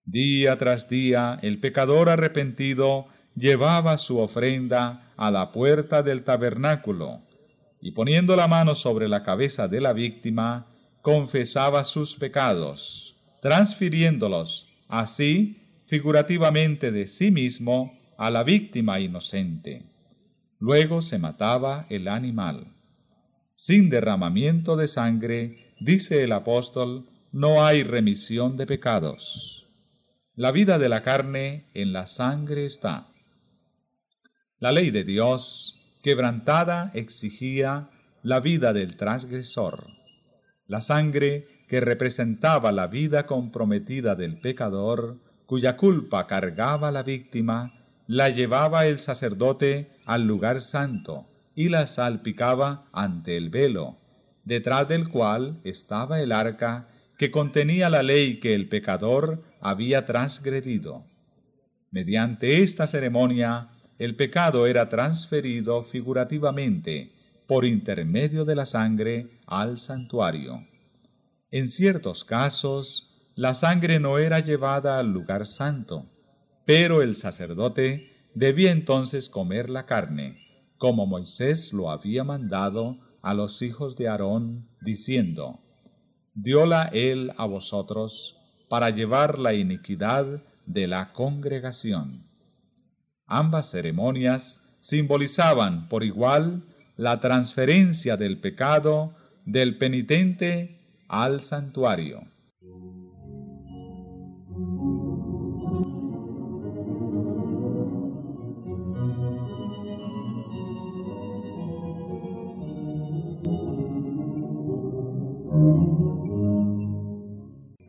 Día 0.04 0.56
tras 0.56 0.88
día 0.88 1.40
el 1.42 1.58
pecador 1.58 2.10
arrepentido 2.10 3.08
llevaba 3.34 3.98
su 3.98 4.20
ofrenda 4.20 5.12
a 5.16 5.32
la 5.32 5.50
puerta 5.50 6.04
del 6.04 6.22
tabernáculo, 6.22 7.25
y 7.80 7.92
poniendo 7.92 8.36
la 8.36 8.48
mano 8.48 8.74
sobre 8.74 9.08
la 9.08 9.22
cabeza 9.22 9.68
de 9.68 9.80
la 9.80 9.92
víctima, 9.92 10.66
confesaba 11.02 11.84
sus 11.84 12.16
pecados, 12.16 13.16
transfiriéndolos 13.40 14.68
así 14.88 15.82
figurativamente 15.86 16.90
de 16.90 17.06
sí 17.06 17.30
mismo 17.30 17.98
a 18.18 18.30
la 18.30 18.42
víctima 18.42 18.98
inocente. 19.00 19.84
Luego 20.58 21.02
se 21.02 21.18
mataba 21.18 21.86
el 21.90 22.08
animal. 22.08 22.72
Sin 23.54 23.88
derramamiento 23.88 24.76
de 24.76 24.88
sangre, 24.88 25.74
dice 25.80 26.22
el 26.22 26.32
apóstol, 26.32 27.06
no 27.32 27.64
hay 27.64 27.82
remisión 27.82 28.56
de 28.56 28.66
pecados. 28.66 29.66
La 30.34 30.50
vida 30.50 30.78
de 30.78 30.88
la 30.88 31.02
carne 31.02 31.66
en 31.74 31.92
la 31.92 32.06
sangre 32.06 32.66
está. 32.66 33.06
La 34.58 34.72
ley 34.72 34.90
de 34.90 35.04
Dios 35.04 35.85
quebrantada 36.06 36.92
exigía 36.94 37.90
la 38.22 38.38
vida 38.38 38.72
del 38.72 38.96
transgresor. 38.96 39.88
La 40.68 40.80
sangre 40.80 41.48
que 41.66 41.80
representaba 41.80 42.70
la 42.70 42.86
vida 42.86 43.26
comprometida 43.26 44.14
del 44.14 44.38
pecador, 44.38 45.18
cuya 45.46 45.76
culpa 45.76 46.28
cargaba 46.28 46.92
la 46.92 47.02
víctima, 47.02 47.72
la 48.06 48.28
llevaba 48.28 48.86
el 48.86 49.00
sacerdote 49.00 49.90
al 50.04 50.28
lugar 50.28 50.60
santo 50.60 51.26
y 51.56 51.70
la 51.70 51.86
salpicaba 51.86 52.84
ante 52.92 53.36
el 53.36 53.50
velo, 53.50 53.96
detrás 54.44 54.86
del 54.86 55.08
cual 55.08 55.58
estaba 55.64 56.20
el 56.20 56.30
arca 56.30 56.86
que 57.18 57.32
contenía 57.32 57.90
la 57.90 58.04
ley 58.04 58.38
que 58.38 58.54
el 58.54 58.68
pecador 58.68 59.42
había 59.60 60.06
transgredido. 60.06 61.04
Mediante 61.90 62.62
esta 62.62 62.86
ceremonia 62.86 63.70
el 63.98 64.16
pecado 64.16 64.66
era 64.66 64.88
transferido 64.88 65.82
figurativamente 65.84 67.12
por 67.46 67.64
intermedio 67.64 68.44
de 68.44 68.54
la 68.54 68.66
sangre 68.66 69.28
al 69.46 69.78
santuario. 69.78 70.66
En 71.50 71.68
ciertos 71.68 72.24
casos, 72.24 73.30
la 73.34 73.54
sangre 73.54 74.00
no 74.00 74.18
era 74.18 74.40
llevada 74.40 74.98
al 74.98 75.12
lugar 75.12 75.46
santo, 75.46 76.06
pero 76.64 77.02
el 77.02 77.14
sacerdote 77.16 78.10
debía 78.34 78.72
entonces 78.72 79.28
comer 79.28 79.70
la 79.70 79.86
carne, 79.86 80.38
como 80.78 81.06
Moisés 81.06 81.72
lo 81.72 81.90
había 81.90 82.24
mandado 82.24 82.98
a 83.22 83.32
los 83.34 83.62
hijos 83.62 83.96
de 83.96 84.08
Aarón, 84.08 84.68
diciendo, 84.80 85.60
Diola 86.34 86.90
él 86.92 87.32
a 87.38 87.46
vosotros 87.46 88.36
para 88.68 88.90
llevar 88.90 89.38
la 89.38 89.54
iniquidad 89.54 90.42
de 90.66 90.86
la 90.86 91.12
congregación. 91.12 92.26
Ambas 93.26 93.70
ceremonias 93.70 94.62
simbolizaban 94.80 95.88
por 95.88 96.04
igual 96.04 96.62
la 96.96 97.20
transferencia 97.20 98.16
del 98.16 98.38
pecado 98.38 99.14
del 99.44 99.78
penitente 99.78 100.78
al 101.08 101.40
santuario. 101.40 102.22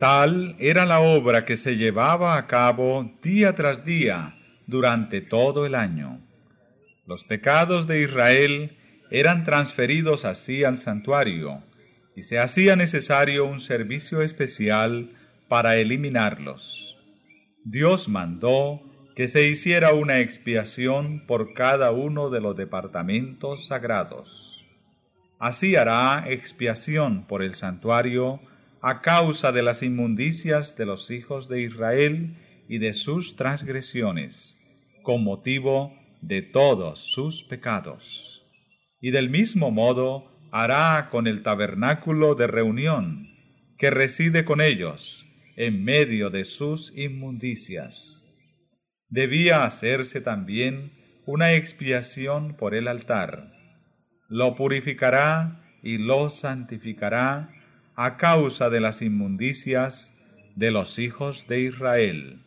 Tal 0.00 0.56
era 0.58 0.86
la 0.86 1.00
obra 1.00 1.44
que 1.44 1.56
se 1.56 1.76
llevaba 1.76 2.36
a 2.36 2.46
cabo 2.46 3.10
día 3.22 3.54
tras 3.54 3.84
día 3.84 4.37
durante 4.68 5.22
todo 5.22 5.64
el 5.66 5.74
año. 5.74 6.20
Los 7.06 7.24
pecados 7.24 7.88
de 7.88 8.02
Israel 8.02 8.76
eran 9.10 9.42
transferidos 9.42 10.26
así 10.26 10.62
al 10.62 10.76
santuario, 10.76 11.62
y 12.14 12.22
se 12.22 12.38
hacía 12.38 12.76
necesario 12.76 13.46
un 13.46 13.60
servicio 13.60 14.20
especial 14.20 15.10
para 15.48 15.76
eliminarlos. 15.78 16.98
Dios 17.64 18.08
mandó 18.10 18.82
que 19.16 19.26
se 19.26 19.48
hiciera 19.48 19.94
una 19.94 20.20
expiación 20.20 21.26
por 21.26 21.54
cada 21.54 21.90
uno 21.90 22.28
de 22.28 22.40
los 22.40 22.54
departamentos 22.54 23.68
sagrados. 23.68 24.66
Así 25.38 25.76
hará 25.76 26.24
expiación 26.28 27.26
por 27.26 27.42
el 27.42 27.54
santuario 27.54 28.40
a 28.82 29.00
causa 29.00 29.50
de 29.50 29.62
las 29.62 29.82
inmundicias 29.82 30.76
de 30.76 30.84
los 30.84 31.10
hijos 31.10 31.48
de 31.48 31.62
Israel 31.62 32.36
y 32.68 32.78
de 32.78 32.92
sus 32.92 33.36
transgresiones 33.36 34.57
con 35.08 35.24
motivo 35.24 35.96
de 36.20 36.42
todos 36.42 37.10
sus 37.14 37.42
pecados. 37.42 38.46
Y 39.00 39.10
del 39.10 39.30
mismo 39.30 39.70
modo 39.70 40.30
hará 40.52 41.08
con 41.10 41.26
el 41.26 41.42
tabernáculo 41.42 42.34
de 42.34 42.46
reunión, 42.46 43.26
que 43.78 43.88
reside 43.88 44.44
con 44.44 44.60
ellos, 44.60 45.26
en 45.56 45.82
medio 45.82 46.28
de 46.28 46.44
sus 46.44 46.94
inmundicias. 46.94 48.26
Debía 49.08 49.64
hacerse 49.64 50.20
también 50.20 50.92
una 51.24 51.54
expiación 51.54 52.54
por 52.58 52.74
el 52.74 52.86
altar. 52.86 53.54
Lo 54.28 54.56
purificará 54.56 55.64
y 55.82 55.96
lo 55.96 56.28
santificará 56.28 57.48
a 57.96 58.18
causa 58.18 58.68
de 58.68 58.80
las 58.80 59.00
inmundicias 59.00 60.14
de 60.54 60.70
los 60.70 60.98
hijos 60.98 61.48
de 61.48 61.60
Israel. 61.62 62.42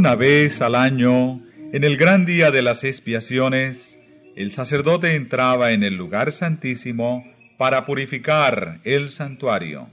Una 0.00 0.14
vez 0.14 0.62
al 0.62 0.76
año, 0.76 1.42
en 1.74 1.84
el 1.84 1.98
gran 1.98 2.24
día 2.24 2.50
de 2.50 2.62
las 2.62 2.84
expiaciones, 2.84 4.00
el 4.34 4.50
sacerdote 4.50 5.14
entraba 5.14 5.72
en 5.72 5.82
el 5.82 5.96
lugar 5.96 6.32
santísimo 6.32 7.22
para 7.58 7.84
purificar 7.84 8.80
el 8.84 9.10
santuario. 9.10 9.90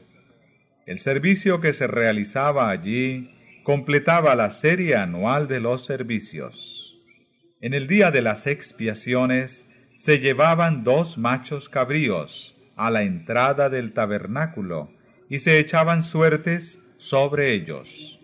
El 0.86 0.99
servicio 0.99 1.60
que 1.60 1.74
se 1.74 1.88
realizaba 1.88 2.70
allí 2.70 3.32
completaba 3.64 4.34
la 4.36 4.49
serie 4.49 4.95
anual 4.95 5.49
de 5.49 5.60
los 5.60 5.86
servicios. 5.86 6.97
En 7.60 7.74
el 7.74 7.88
día 7.88 8.10
de 8.10 8.22
las 8.22 8.47
expiaciones 8.47 9.68
se 9.93 10.22
llevaban 10.22 10.86
dos 10.86 11.18
machos 11.18 11.68
cabríos 11.68 12.55
a 12.78 12.91
la 12.91 13.03
entrada 13.03 13.70
del 13.70 13.91
tabernáculo 13.91 14.89
y 15.30 15.39
se 15.39 15.60
echaban 15.60 16.01
suertes 16.01 16.82
sobre 16.95 17.51
ellos 17.51 18.16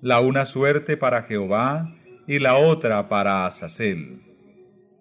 la 0.00 0.20
una 0.20 0.44
suerte 0.44 0.96
para 0.96 1.22
Jehová 1.22 1.94
y 2.26 2.38
la 2.38 2.56
otra 2.56 3.08
para 3.08 3.46
Azazel. 3.46 4.20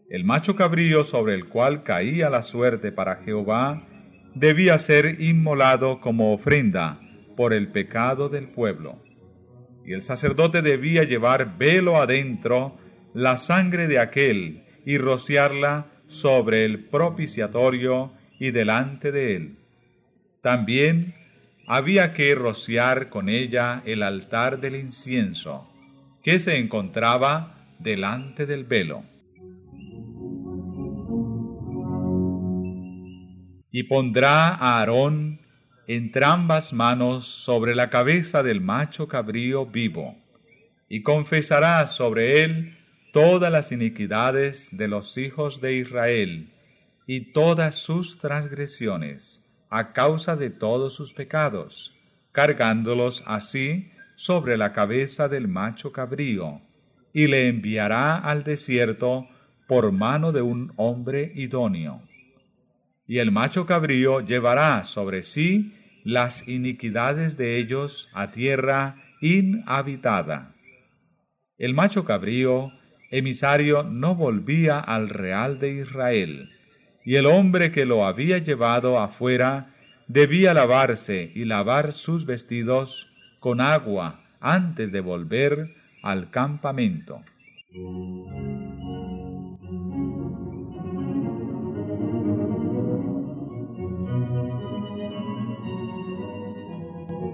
El 0.10 0.24
macho 0.24 0.56
cabrío 0.56 1.04
sobre 1.04 1.36
el 1.36 1.45
cual 1.45 1.84
caía 1.84 2.30
la 2.30 2.41
suerte 2.41 2.91
para 2.91 3.18
Jehová 3.18 3.86
debía 4.34 4.78
ser 4.80 5.22
inmolado 5.22 6.00
como 6.00 6.34
ofrenda 6.34 7.00
por 7.36 7.54
el 7.54 7.72
pecado 7.72 8.30
del 8.30 8.50
pueblo. 8.50 9.04
y 9.86 9.93
el 9.93 10.02
sacerdote 10.02 10.62
debía 10.62 11.06
llevar 11.06 11.58
velo 11.58 11.95
adentro 11.95 12.78
la 13.14 13.38
sangre 13.38 13.88
de 13.88 14.00
aquel 14.00 14.66
y 14.86 14.98
rociarla 14.98 15.86
sobre 16.08 16.66
el 16.66 16.89
propiciatorio 16.89 18.12
y 18.38 18.52
delante 18.52 19.14
de 19.14 19.36
él. 19.38 19.58
También 20.41 21.16
había 21.68 22.13
que 22.13 22.34
rociar 22.34 23.09
con 23.09 23.28
ella 23.28 23.84
el 23.86 24.01
altar 24.01 24.61
del 24.61 24.78
incienso, 24.78 25.68
que 26.24 26.39
se 26.39 26.57
encontraba 26.57 27.76
delante 27.78 28.45
del 28.45 28.63
velo. 28.63 29.03
Y 33.70 33.84
pondrá 33.84 34.47
a 34.47 34.80
Aarón 34.80 35.41
entrambas 35.88 36.72
manos 36.72 37.28
sobre 37.28 37.76
la 37.76 37.89
cabeza 37.89 38.43
del 38.43 38.61
macho 38.61 39.09
cabrío 39.09 39.65
vivo, 39.65 40.15
y 40.88 41.01
confesará 41.01 41.86
sobre 41.86 42.43
él 42.43 42.78
todas 43.11 43.51
las 43.51 43.74
iniquidades 43.74 44.70
de 44.72 44.88
los 44.88 45.18
hijos 45.18 45.59
de 45.59 45.76
Israel, 45.76 46.53
y 47.05 47.34
todas 47.34 47.76
sus 47.76 48.20
transgresiones, 48.20 49.43
a 49.70 49.93
causa 49.93 50.36
de 50.36 50.49
todos 50.49 50.95
sus 50.95 51.13
pecados, 51.13 51.95
cargándolos 52.32 53.24
así 53.26 53.91
sobre 54.15 54.57
la 54.57 54.74
cabeza 54.74 55.28
del 55.28 55.47
macho 55.47 55.91
cabrío, 55.91 56.61
y 57.13 57.28
le 57.28 57.47
enviará 57.47 58.18
al 58.18 58.43
desierto 58.43 59.28
por 59.68 59.91
mano 59.91 60.32
de 60.32 60.41
un 60.41 60.74
hombre 60.76 61.32
idóneo. 61.36 62.01
Y 63.05 63.20
el 63.20 63.32
macho 63.32 63.65
cabrío 63.65 64.22
llevará 64.22 64.84
sobre 64.84 65.24
sí 65.24 65.74
las 66.03 66.47
iniquidades 66.47 67.38
de 67.38 67.57
ellos 67.57 68.09
a 68.13 68.32
tierra 68.32 68.95
inhabitada. 69.22 70.55
El 71.57 71.74
macho 71.74 72.05
cabrío, 72.05 72.72
emisario, 73.09 73.84
no 73.84 74.15
volvía 74.15 74.80
al 74.80 75.09
real 75.09 75.59
de 75.59 75.82
Israel, 75.82 76.51
y 77.08 77.16
el 77.16 77.26
hombre 77.26 77.72
que 77.72 77.86
lo 77.86 78.05
había 78.05 78.38
llevado 78.39 78.99
afuera 78.99 79.74
debía 80.10 80.53
lavarse 80.53 81.32
y 81.34 81.45
lavar 81.45 81.93
sus 81.93 82.26
vestidos 82.26 83.10
con 83.39 83.62
agua 83.62 84.26
antes 84.41 84.91
de 84.91 84.99
volver 84.99 85.74
al 86.03 86.32
campamento. 86.32 87.24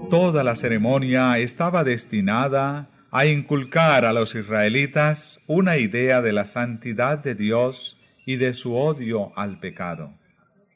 Toda 0.08 0.44
la 0.44 0.54
ceremonia 0.54 1.36
estaba 1.40 1.82
destinada 1.82 2.90
a 3.10 3.26
inculcar 3.26 4.04
a 4.04 4.12
los 4.12 4.36
israelitas 4.36 5.40
una 5.48 5.78
idea 5.78 6.22
de 6.22 6.32
la 6.32 6.44
santidad 6.44 7.18
de 7.18 7.34
Dios 7.34 7.98
y 8.26 8.36
de 8.36 8.54
su 8.54 8.76
odio 8.76 9.32
al 9.38 9.60
pecado, 9.60 10.14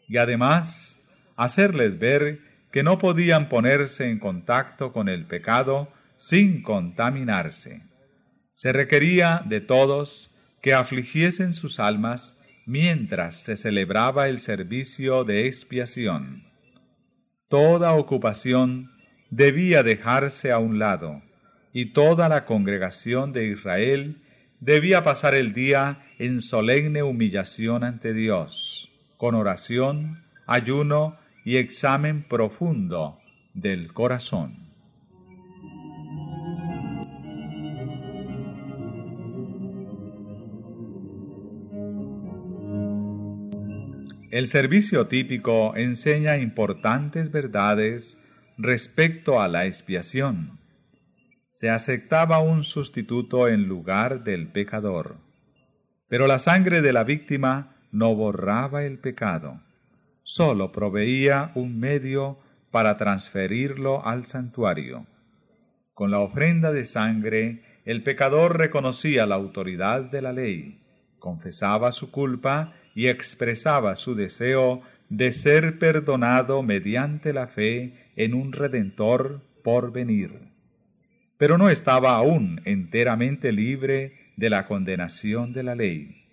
y 0.09 0.17
además 0.17 1.01
hacerles 1.37 1.99
ver 1.99 2.41
que 2.73 2.83
no 2.83 2.99
podían 2.99 3.49
ponerse 3.49 4.11
en 4.11 4.19
contacto 4.19 4.93
con 4.93 5.09
el 5.09 5.25
pecado 5.27 5.89
sin 6.17 6.63
contaminarse. 6.63 7.83
Se 8.55 8.73
requería 8.73 9.43
de 9.47 9.61
todos 9.61 10.31
que 10.61 10.75
afligiesen 10.75 11.55
sus 11.55 11.79
almas 11.81 12.37
mientras 12.67 13.37
se 13.37 13.57
celebraba 13.57 14.29
el 14.29 14.41
servicio 14.41 15.25
de 15.25 15.47
expiación. 15.47 16.45
Toda 17.49 17.95
ocupación 17.95 18.91
debía 19.31 19.83
dejarse 19.83 20.53
a 20.53 20.59
un 20.59 20.79
lado, 20.79 21.23
y 21.73 21.93
toda 21.93 22.29
la 22.29 22.45
congregación 22.45 23.33
de 23.33 23.47
Israel 23.47 24.23
debía 24.61 25.03
pasar 25.03 25.35
el 25.35 25.53
día 25.53 26.05
en 26.19 26.41
solemne 26.41 27.03
humillación 27.03 27.85
ante 27.85 28.13
Dios, 28.13 28.91
con 29.17 29.35
oración, 29.35 30.25
ayuno 30.47 31.17
y 31.45 31.57
examen 31.57 32.25
profundo 32.25 33.19
del 33.55 33.93
corazón. 33.93 34.69
El 44.31 44.47
servicio 44.47 45.07
típico 45.07 45.75
enseña 45.75 46.37
importantes 46.37 47.33
verdades 47.33 48.19
respecto 48.59 49.41
a 49.41 49.49
la 49.49 49.67
expiación. 49.67 50.61
Se 51.51 51.71
aceptaba 51.71 52.41
un 52.41 52.63
sustituto 52.63 53.49
en 53.49 53.69
lugar 53.69 54.25
del 54.25 54.49
pecador. 54.49 55.28
Pero 56.09 56.27
la 56.27 56.39
sangre 56.39 56.81
de 56.81 56.93
la 56.93 57.05
víctima 57.05 57.77
no 57.93 58.15
borraba 58.15 58.85
el 58.85 58.99
pecado, 58.99 59.61
sólo 60.23 60.73
proveía 60.73 61.53
un 61.55 61.79
medio 61.79 62.39
para 62.71 62.97
transferirlo 62.97 64.07
al 64.07 64.27
santuario. 64.27 65.07
Con 65.95 66.11
la 66.11 66.21
ofrenda 66.21 66.73
de 66.73 66.85
sangre, 66.85 67.63
el 67.85 68.03
pecador 68.03 68.59
reconocía 68.59 69.27
la 69.27 69.35
autoridad 69.35 70.03
de 70.03 70.23
la 70.23 70.33
ley, 70.33 70.81
confesaba 71.19 71.93
su 71.93 72.11
culpa 72.11 72.75
y 72.95 73.09
expresaba 73.09 73.97
su 73.97 74.15
deseo 74.15 74.83
de 75.09 75.33
ser 75.33 75.79
perdonado 75.79 76.63
mediante 76.63 77.33
la 77.33 77.49
fe 77.49 78.11
en 78.17 78.35
un 78.35 78.53
Redentor 78.53 79.41
por 79.63 79.93
venir. 79.93 80.33
Pero 81.39 81.57
no 81.57 81.71
estaba 81.71 82.17
aún 82.17 82.61
enteramente 82.65 83.53
libre 83.53 84.28
de 84.39 84.51
la 84.51 84.67
condenación 84.67 85.53
de 85.53 85.65
la 85.65 85.75
ley. 85.75 86.25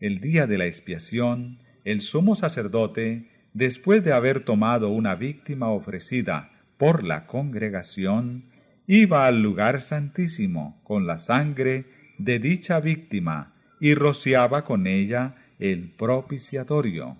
El 0.00 0.20
día 0.20 0.46
de 0.46 0.56
la 0.56 0.64
expiación, 0.64 1.58
el 1.84 2.00
sumo 2.00 2.34
sacerdote, 2.34 3.28
después 3.52 4.02
de 4.02 4.14
haber 4.14 4.40
tomado 4.40 4.88
una 4.88 5.14
víctima 5.14 5.68
ofrecida 5.68 6.50
por 6.78 7.04
la 7.04 7.26
congregación, 7.26 8.46
iba 8.86 9.26
al 9.26 9.42
lugar 9.42 9.82
santísimo 9.82 10.80
con 10.82 11.06
la 11.06 11.18
sangre 11.18 11.84
de 12.16 12.38
dicha 12.38 12.80
víctima 12.80 13.52
y 13.80 13.94
rociaba 13.94 14.64
con 14.64 14.86
ella 14.86 15.34
el 15.58 15.90
propiciatorio, 15.90 17.18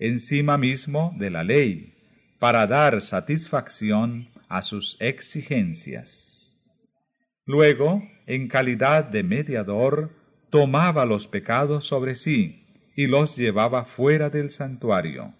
encima 0.00 0.58
mismo 0.58 1.14
de 1.16 1.30
la 1.30 1.44
ley, 1.44 1.94
para 2.40 2.66
dar 2.66 3.00
satisfacción 3.00 4.30
a 4.48 4.62
sus 4.62 4.96
exigencias. 5.00 6.43
Luego, 7.46 8.02
en 8.26 8.48
calidad 8.48 9.04
de 9.04 9.22
mediador, 9.22 10.10
tomaba 10.50 11.04
los 11.04 11.26
pecados 11.26 11.86
sobre 11.86 12.14
sí 12.14 12.64
y 12.96 13.06
los 13.06 13.36
llevaba 13.36 13.84
fuera 13.84 14.30
del 14.30 14.50
santuario. 14.50 15.34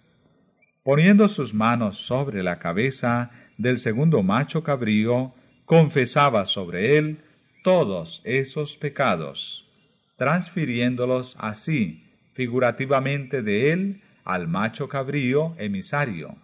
Poniendo 0.83 1.27
sus 1.27 1.53
manos 1.53 1.97
sobre 1.97 2.43
la 2.43 2.59
cabeza 2.59 3.31
del 3.57 3.77
segundo 3.77 4.21
macho 4.21 4.63
cabrío, 4.63 5.33
confesaba 5.65 6.45
sobre 6.45 6.97
él 6.97 7.23
todos 7.63 8.21
esos 8.23 8.77
pecados, 8.77 9.67
transfiriéndolos 10.17 11.35
así 11.39 12.03
figurativamente 12.33 13.41
de 13.41 13.71
él 13.71 14.01
al 14.25 14.47
macho 14.47 14.89
cabrío 14.89 15.55
emisario. 15.57 16.35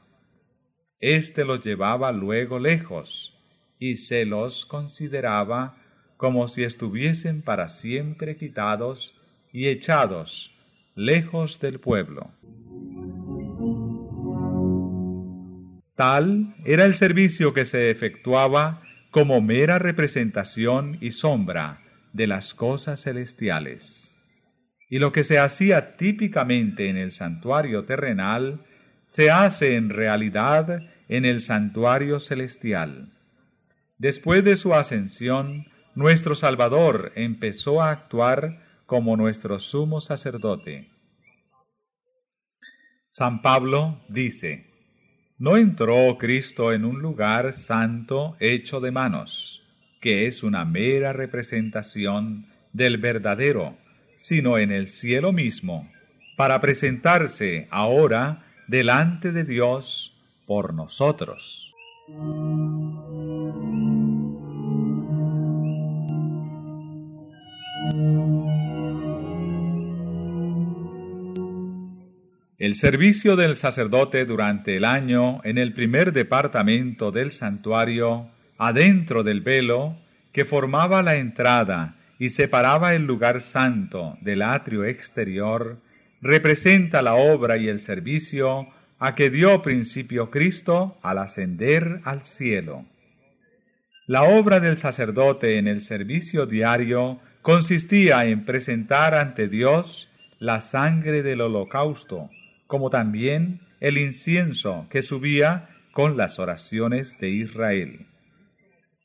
Este 1.00 1.46
los 1.46 1.62
llevaba 1.62 2.12
luego 2.12 2.58
lejos, 2.58 3.38
y 3.82 3.96
se 3.96 4.26
los 4.26 4.68
consideraba 4.68 5.76
como 6.16 6.48
si 6.48 6.64
estuviesen 6.64 7.42
para 7.42 7.68
siempre 7.68 8.38
quitados 8.38 9.20
y 9.52 9.70
echados 9.70 10.56
lejos 10.94 11.60
del 11.60 11.80
pueblo. 11.80 12.32
Tal 15.96 16.56
era 16.64 16.86
el 16.86 16.94
servicio 16.94 17.54
que 17.54 17.66
se 17.66 17.90
efectuaba 17.90 18.84
como 19.10 19.42
mera 19.42 19.80
representación 19.80 21.00
y 21.02 21.10
sombra 21.10 21.82
de 22.14 22.28
las 22.28 22.54
cosas 22.54 23.02
celestiales. 23.02 24.16
Y 24.92 25.00
lo 25.00 25.12
que 25.12 25.24
se 25.24 25.40
hacía 25.40 25.96
típicamente 25.96 26.88
en 26.88 26.98
el 26.98 27.10
santuario 27.10 27.86
terrenal, 27.86 28.64
se 29.08 29.32
hace 29.32 29.76
en 29.76 29.90
realidad 29.90 30.84
en 31.10 31.26
el 31.26 31.40
santuario 31.40 32.20
celestial. 32.20 33.12
Después 34.02 34.44
de 34.44 34.56
su 34.56 34.74
ascensión, 34.74 35.68
nuestro 35.94 36.34
Salvador 36.34 37.12
empezó 37.14 37.84
a 37.84 37.92
actuar 37.92 38.66
como 38.88 39.16
nuestro 39.16 39.60
sumo 39.60 40.02
sacerdote. 40.02 40.90
San 43.12 43.44
Pablo 43.44 44.02
dice, 44.10 44.66
No 45.38 45.56
entró 45.56 46.18
Cristo 46.18 46.74
en 46.74 46.84
un 46.84 47.00
lugar 47.00 47.54
santo 47.54 48.38
hecho 48.40 48.80
de 48.80 48.90
manos, 48.90 49.62
que 50.02 50.26
es 50.26 50.42
una 50.42 50.66
mera 50.66 51.14
representación 51.14 52.48
del 52.74 52.98
verdadero, 52.98 53.78
sino 54.16 54.58
en 54.58 54.72
el 54.72 54.88
cielo 54.88 55.32
mismo, 55.32 55.92
para 56.38 56.60
presentarse 56.60 57.68
ahora 57.70 58.48
delante 58.68 59.32
de 59.32 59.44
Dios 59.44 60.20
por 60.48 60.74
nosotros. 60.74 61.72
El 72.62 72.76
servicio 72.76 73.36
del 73.36 73.56
sacerdote 73.56 74.24
durante 74.24 74.78
el 74.78 74.86
año 74.86 75.42
en 75.44 75.58
el 75.58 75.74
primer 75.74 76.14
departamento 76.14 77.12
del 77.12 77.32
santuario, 77.32 78.30
adentro 78.60 79.24
del 79.24 79.42
velo, 79.42 79.98
que 80.32 80.46
formaba 80.46 81.02
la 81.02 81.16
entrada 81.16 81.96
y 82.20 82.30
separaba 82.30 82.94
el 82.94 83.08
lugar 83.08 83.42
santo 83.42 84.16
del 84.22 84.44
atrio 84.44 84.86
exterior, 84.86 85.80
representa 86.22 87.02
la 87.02 87.16
obra 87.16 87.58
y 87.58 87.68
el 87.68 87.80
servicio 87.80 88.68
a 89.00 89.16
que 89.16 89.32
dio 89.32 89.64
principio 89.64 90.30
Cristo 90.30 91.00
al 91.02 91.18
ascender 91.18 92.02
al 92.04 92.22
cielo. 92.22 92.86
La 94.06 94.22
obra 94.22 94.60
del 94.60 94.78
sacerdote 94.78 95.58
en 95.58 95.68
el 95.68 95.80
servicio 95.80 96.46
diario 96.46 97.22
consistía 97.42 98.24
en 98.26 98.46
presentar 98.46 99.16
ante 99.16 99.48
Dios 99.48 100.12
la 100.38 100.60
sangre 100.60 101.24
del 101.24 101.42
holocausto, 101.42 102.30
como 102.72 102.90
también 102.90 103.60
el 103.82 103.98
incienso 103.98 104.88
que 104.90 105.02
subía 105.02 105.68
con 105.92 106.16
las 106.16 106.40
oraciones 106.40 107.20
de 107.20 107.30
Israel. 107.30 108.06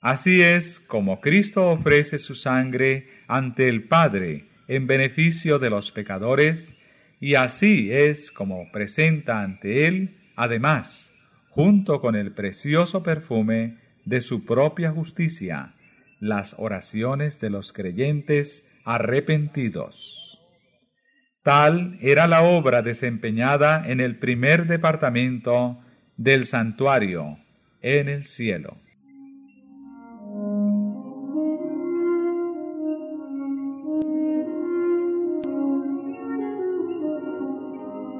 Así 0.01 0.41
es 0.41 0.79
como 0.79 1.21
Cristo 1.21 1.73
ofrece 1.73 2.19
su 2.19 2.37
sangre 2.37 3.09
ante 3.27 3.69
el 3.69 3.89
Padre 3.89 4.47
en 4.69 4.87
beneficio 4.87 5.59
de 5.59 5.71
los 5.71 5.91
pecadores, 5.91 6.77
y 7.19 7.35
así 7.35 7.91
es 7.91 8.31
como 8.31 8.71
presenta 8.71 9.43
ante 9.43 9.89
Él, 9.89 10.17
además, 10.37 11.12
junto 11.49 12.01
con 12.01 12.14
el 12.14 12.35
precioso 12.35 13.03
perfume 13.03 13.79
de 14.05 14.21
su 14.21 14.45
propia 14.45 14.93
justicia, 14.93 15.75
las 16.21 16.55
oraciones 16.57 17.41
de 17.41 17.51
los 17.51 17.73
creyentes 17.73 18.71
arrepentidos. 18.85 20.26
Tal 21.47 21.97
era 22.03 22.26
la 22.26 22.42
obra 22.42 22.82
desempeñada 22.82 23.84
en 23.86 24.01
el 24.01 24.16
primer 24.18 24.66
departamento 24.66 25.78
del 26.16 26.44
santuario 26.44 27.38
en 27.82 28.09
el 28.09 28.24
cielo. 28.24 28.76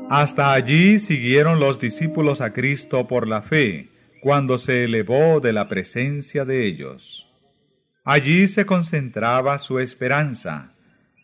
Hasta 0.08 0.52
allí 0.52 1.00
siguieron 1.00 1.58
los 1.58 1.80
discípulos 1.80 2.40
a 2.40 2.52
Cristo 2.52 3.08
por 3.08 3.26
la 3.26 3.42
fe, 3.42 3.88
cuando 4.22 4.56
se 4.56 4.84
elevó 4.84 5.40
de 5.40 5.52
la 5.52 5.66
presencia 5.66 6.44
de 6.44 6.64
ellos. 6.64 7.28
Allí 8.04 8.46
se 8.46 8.66
concentraba 8.66 9.58
su 9.58 9.80
esperanza, 9.80 10.74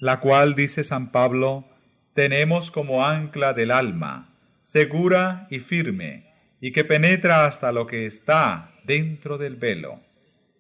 la 0.01 0.19
cual, 0.19 0.57
dice 0.57 0.83
San 0.83 1.13
Pablo, 1.13 1.69
tenemos 2.15 2.71
como 2.71 3.05
ancla 3.05 3.53
del 3.55 3.71
alma, 3.71 4.37
segura 4.61 5.47
y 5.51 5.61
firme, 5.61 6.33
y 6.61 6.73
que 6.73 6.85
penetra 6.85 7.47
hasta 7.47 7.73
lo 7.73 7.87
que 7.87 8.07
está 8.07 8.75
dentro 8.85 9.39
del 9.39 9.57
velo, 9.57 10.01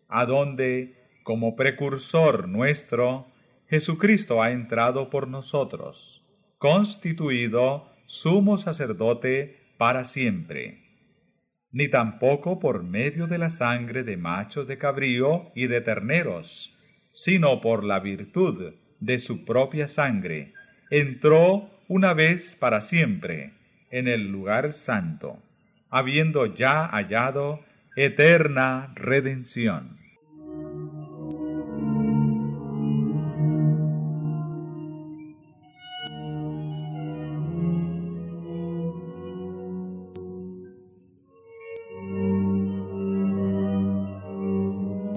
a 0.09 0.25
donde, 0.25 1.21
como 1.23 1.55
precursor 1.55 2.49
nuestro, 2.49 3.27
Jesucristo 3.69 4.43
ha 4.43 4.51
entrado 4.51 5.11
por 5.11 5.29
nosotros, 5.29 6.27
constituido 6.59 7.89
sumo 8.07 8.59
sacerdote 8.59 9.75
para 9.79 10.05
siempre, 10.05 10.83
ni 11.71 11.89
tampoco 11.89 12.59
por 12.59 12.83
medio 12.83 13.27
de 13.27 13.39
la 13.39 13.49
sangre 13.49 14.03
de 14.03 14.17
machos 14.17 14.67
de 14.67 14.77
cabrío 14.77 15.51
y 15.55 15.67
de 15.69 15.81
terneros, 15.81 16.77
sino 17.13 17.61
por 17.61 17.85
la 17.85 18.01
virtud 18.01 18.75
de 19.01 19.19
su 19.19 19.45
propia 19.45 19.89
sangre, 19.89 20.55
entró 20.93 21.71
una 21.89 22.13
vez 22.13 22.55
para 22.55 22.83
siempre 22.83 23.55
en 23.91 24.09
el 24.09 24.31
lugar 24.31 24.75
santo, 24.75 25.39
habiendo 25.89 26.45
ya 26.55 26.87
hallado 26.87 27.61
eterna 27.97 28.93
redención. 28.95 29.97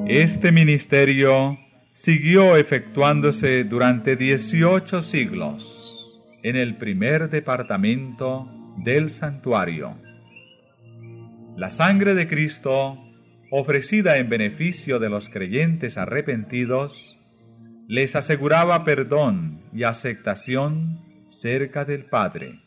Este 0.08 0.54
ministerio 0.54 1.65
siguió 1.96 2.58
efectuándose 2.58 3.64
durante 3.64 4.18
18 4.18 5.02
siglos 5.02 6.22
en 6.44 6.58
el 6.58 6.76
primer 6.76 7.30
departamento 7.30 8.52
del 8.76 9.10
santuario. 9.10 9.96
La 11.56 11.70
sangre 11.70 12.14
de 12.14 12.28
Cristo, 12.28 13.02
ofrecida 13.50 14.18
en 14.18 14.28
beneficio 14.28 15.00
de 15.00 15.08
los 15.08 15.30
creyentes 15.30 15.98
arrepentidos, 15.98 17.18
les 17.88 18.18
aseguraba 18.18 18.84
perdón 18.84 19.62
y 19.72 19.84
aceptación 19.84 21.00
cerca 21.30 21.86
del 21.86 22.04
Padre. 22.04 22.60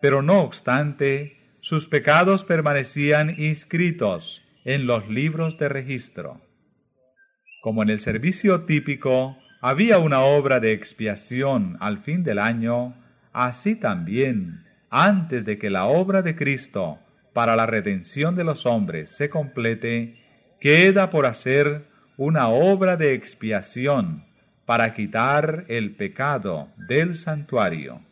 Pero 0.00 0.22
no 0.22 0.42
obstante, 0.42 1.56
sus 1.60 1.88
pecados 1.88 2.44
permanecían 2.44 3.34
inscritos 3.36 4.44
en 4.64 4.86
los 4.86 5.08
libros 5.08 5.58
de 5.58 5.68
registro. 5.68 6.40
Como 7.64 7.82
en 7.82 7.88
el 7.88 7.98
servicio 7.98 8.64
típico 8.64 9.38
había 9.62 9.96
una 9.96 10.20
obra 10.20 10.60
de 10.60 10.72
expiación 10.72 11.78
al 11.80 11.96
fin 11.96 12.22
del 12.22 12.38
año, 12.38 12.94
así 13.32 13.74
también, 13.74 14.66
antes 14.90 15.46
de 15.46 15.56
que 15.56 15.70
la 15.70 15.86
obra 15.86 16.20
de 16.20 16.36
Cristo 16.36 16.98
para 17.32 17.56
la 17.56 17.64
redención 17.64 18.36
de 18.36 18.44
los 18.44 18.66
hombres 18.66 19.16
se 19.16 19.30
complete, 19.30 20.14
queda 20.60 21.08
por 21.08 21.24
hacer 21.24 21.86
una 22.18 22.48
obra 22.48 22.98
de 22.98 23.14
expiación 23.14 24.26
para 24.66 24.92
quitar 24.92 25.64
el 25.68 25.96
pecado 25.96 26.68
del 26.86 27.14
santuario. 27.14 28.02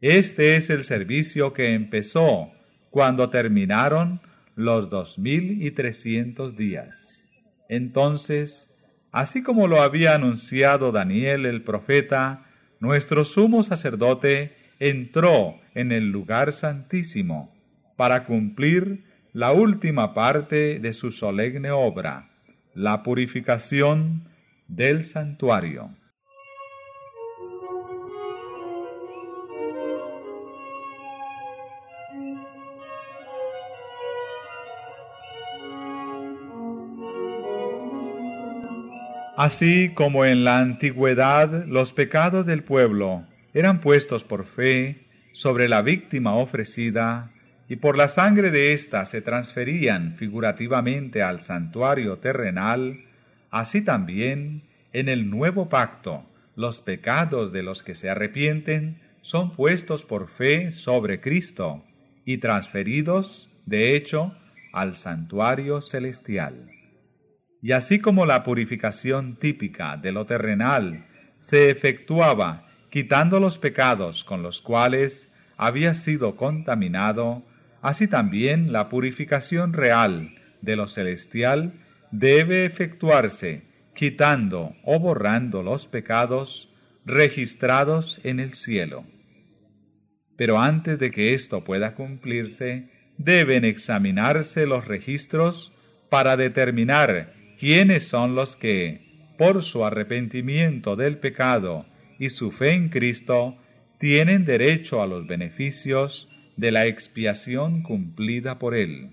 Este 0.00 0.56
es 0.56 0.70
el 0.70 0.84
servicio 0.84 1.52
que 1.52 1.74
empezó 1.74 2.52
cuando 2.88 3.28
terminaron 3.28 4.22
los 4.54 4.88
dos 4.88 5.18
mil 5.18 5.62
y 5.62 5.72
trescientos 5.72 6.56
días. 6.56 7.25
Entonces, 7.68 8.70
así 9.12 9.42
como 9.42 9.68
lo 9.68 9.82
había 9.82 10.14
anunciado 10.14 10.92
Daniel 10.92 11.46
el 11.46 11.62
profeta, 11.62 12.46
nuestro 12.80 13.24
sumo 13.24 13.62
sacerdote 13.62 14.56
entró 14.78 15.58
en 15.74 15.92
el 15.92 16.10
lugar 16.10 16.52
santísimo 16.52 17.54
para 17.96 18.24
cumplir 18.24 19.04
la 19.32 19.52
última 19.52 20.14
parte 20.14 20.78
de 20.78 20.92
su 20.92 21.10
solemne 21.10 21.70
obra, 21.70 22.30
la 22.74 23.02
purificación 23.02 24.28
del 24.68 25.04
santuario. 25.04 25.90
Así 39.36 39.90
como 39.92 40.24
en 40.24 40.44
la 40.44 40.60
antigüedad 40.60 41.66
los 41.66 41.92
pecados 41.92 42.46
del 42.46 42.62
pueblo 42.62 43.26
eran 43.52 43.82
puestos 43.82 44.24
por 44.24 44.46
fe 44.46 45.04
sobre 45.32 45.68
la 45.68 45.82
víctima 45.82 46.34
ofrecida, 46.34 47.32
y 47.68 47.76
por 47.76 47.98
la 47.98 48.08
sangre 48.08 48.50
de 48.50 48.72
ésta 48.72 49.04
se 49.04 49.20
transferían 49.20 50.14
figurativamente 50.16 51.22
al 51.22 51.40
santuario 51.40 52.16
terrenal, 52.16 53.04
así 53.50 53.84
también 53.84 54.62
en 54.94 55.10
el 55.10 55.28
nuevo 55.28 55.68
pacto 55.68 56.24
los 56.54 56.80
pecados 56.80 57.52
de 57.52 57.62
los 57.62 57.82
que 57.82 57.94
se 57.94 58.08
arrepienten 58.08 59.00
son 59.20 59.50
puestos 59.50 60.04
por 60.04 60.28
fe 60.28 60.70
sobre 60.70 61.20
Cristo 61.20 61.84
y 62.24 62.38
transferidos, 62.38 63.50
de 63.66 63.96
hecho, 63.96 64.34
al 64.72 64.94
santuario 64.94 65.82
celestial. 65.82 66.75
Y 67.62 67.72
así 67.72 67.98
como 67.98 68.26
la 68.26 68.42
purificación 68.42 69.36
típica 69.36 69.96
de 69.96 70.12
lo 70.12 70.26
terrenal 70.26 71.06
se 71.38 71.70
efectuaba 71.70 72.66
quitando 72.90 73.40
los 73.40 73.58
pecados 73.58 74.24
con 74.24 74.42
los 74.42 74.62
cuales 74.62 75.32
había 75.56 75.94
sido 75.94 76.36
contaminado, 76.36 77.44
así 77.82 78.08
también 78.08 78.72
la 78.72 78.88
purificación 78.88 79.72
real 79.72 80.34
de 80.62 80.76
lo 80.76 80.88
celestial 80.88 81.74
debe 82.10 82.64
efectuarse 82.64 83.62
quitando 83.94 84.76
o 84.84 84.98
borrando 85.00 85.62
los 85.62 85.86
pecados 85.86 86.72
registrados 87.04 88.20
en 88.24 88.40
el 88.40 88.54
cielo. 88.54 89.04
Pero 90.36 90.60
antes 90.60 90.98
de 90.98 91.10
que 91.10 91.32
esto 91.34 91.64
pueda 91.64 91.94
cumplirse, 91.94 92.90
deben 93.16 93.64
examinarse 93.64 94.66
los 94.66 94.86
registros 94.86 95.72
para 96.10 96.36
determinar 96.36 97.32
quiénes 97.58 98.08
son 98.08 98.34
los 98.34 98.56
que, 98.56 99.34
por 99.38 99.62
su 99.62 99.84
arrepentimiento 99.84 100.96
del 100.96 101.18
pecado 101.18 101.86
y 102.18 102.30
su 102.30 102.50
fe 102.50 102.72
en 102.72 102.88
Cristo, 102.88 103.56
tienen 103.98 104.44
derecho 104.44 105.02
a 105.02 105.06
los 105.06 105.26
beneficios 105.26 106.30
de 106.56 106.72
la 106.72 106.86
expiación 106.86 107.82
cumplida 107.82 108.58
por 108.58 108.74
él. 108.74 109.10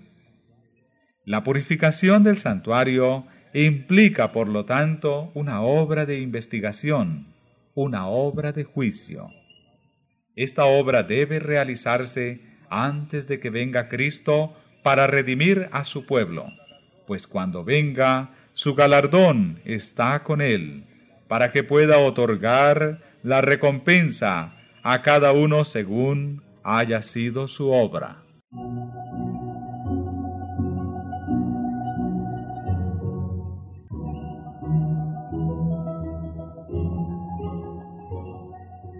La 1.24 1.42
purificación 1.42 2.22
del 2.22 2.36
santuario 2.36 3.26
implica, 3.54 4.32
por 4.32 4.48
lo 4.48 4.64
tanto, 4.64 5.30
una 5.34 5.62
obra 5.62 6.06
de 6.06 6.20
investigación, 6.20 7.34
una 7.74 8.08
obra 8.08 8.52
de 8.52 8.64
juicio. 8.64 9.28
Esta 10.36 10.64
obra 10.64 11.02
debe 11.02 11.38
realizarse 11.38 12.40
antes 12.68 13.28
de 13.28 13.40
que 13.40 13.50
venga 13.50 13.88
Cristo 13.88 14.54
para 14.82 15.06
redimir 15.06 15.68
a 15.72 15.84
su 15.84 16.06
pueblo, 16.06 16.46
pues 17.06 17.26
cuando 17.26 17.64
venga, 17.64 18.30
su 18.52 18.74
galardón 18.74 19.60
está 19.64 20.22
con 20.22 20.40
él, 20.40 20.84
para 21.28 21.52
que 21.52 21.62
pueda 21.62 21.98
otorgar 21.98 23.00
la 23.22 23.40
recompensa 23.40 24.54
a 24.82 25.02
cada 25.02 25.32
uno 25.32 25.64
según 25.64 26.42
haya 26.62 27.02
sido 27.02 27.48
su 27.48 27.70
obra. 27.70 28.18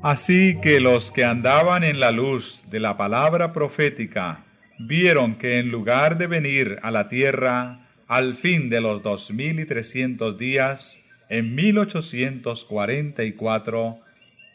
Así 0.03 0.61
que 0.61 0.81
los 0.81 1.11
que 1.11 1.25
andaban 1.25 1.83
en 1.83 1.99
la 1.99 2.11
luz 2.11 2.65
de 2.69 2.79
la 2.79 2.99
palabra 2.99 3.55
profética 3.55 4.45
vieron 4.79 5.37
que 5.37 5.59
en 5.59 5.71
lugar 5.71 6.19
de 6.19 6.27
venir 6.27 6.79
a 6.83 6.91
la 6.91 7.09
tierra 7.09 7.84
al 8.07 8.37
fin 8.37 8.69
de 8.69 8.81
los 8.81 9.03
dos 9.03 9.33
mil 9.33 9.59
y 9.61 9.67
trescientos 9.67 10.39
días, 10.39 11.01
en 11.29 11.55
1844, 11.55 14.01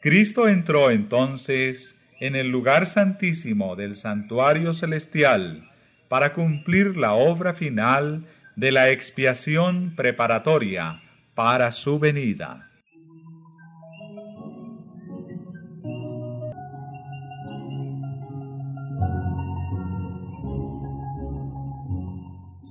Cristo 0.01 0.47
entró 0.47 0.91
entonces 0.91 1.97
en 2.19 2.35
el 2.35 2.49
lugar 2.49 2.85
santísimo 2.85 3.75
del 3.75 3.95
santuario 3.95 4.73
celestial 4.73 5.69
para 6.07 6.33
cumplir 6.33 6.97
la 6.97 7.13
obra 7.13 7.53
final 7.53 8.25
de 8.55 8.71
la 8.71 8.91
expiación 8.91 9.95
preparatoria 9.95 11.01
para 11.33 11.71
su 11.71 11.99
venida. 11.99 12.68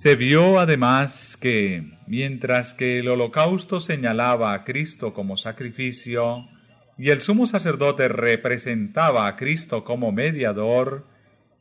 Se 0.00 0.14
vio 0.14 0.60
además 0.60 1.36
que, 1.36 1.98
mientras 2.06 2.72
que 2.72 3.00
el 3.00 3.08
holocausto 3.08 3.80
señalaba 3.80 4.54
a 4.54 4.62
Cristo 4.62 5.12
como 5.12 5.36
sacrificio, 5.36 6.46
y 6.96 7.10
el 7.10 7.20
sumo 7.20 7.48
sacerdote 7.48 8.06
representaba 8.06 9.26
a 9.26 9.34
Cristo 9.34 9.82
como 9.82 10.12
mediador, 10.12 11.04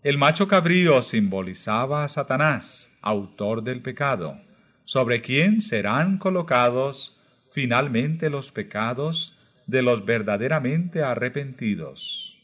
el 0.04 0.20
macho 0.20 0.48
cabrío 0.48 1.02
simbolizaba 1.02 2.04
a 2.04 2.08
Satanás, 2.10 2.92
autor 3.02 3.64
del 3.64 3.82
pecado, 3.82 4.40
sobre 4.86 5.24
quien 5.24 5.60
serán 5.60 6.20
colocados 6.20 7.20
finalmente 7.50 8.30
los 8.30 8.52
pecados 8.52 9.36
de 9.66 9.82
los 9.82 10.06
verdaderamente 10.06 11.02
arrepentidos. 11.02 12.38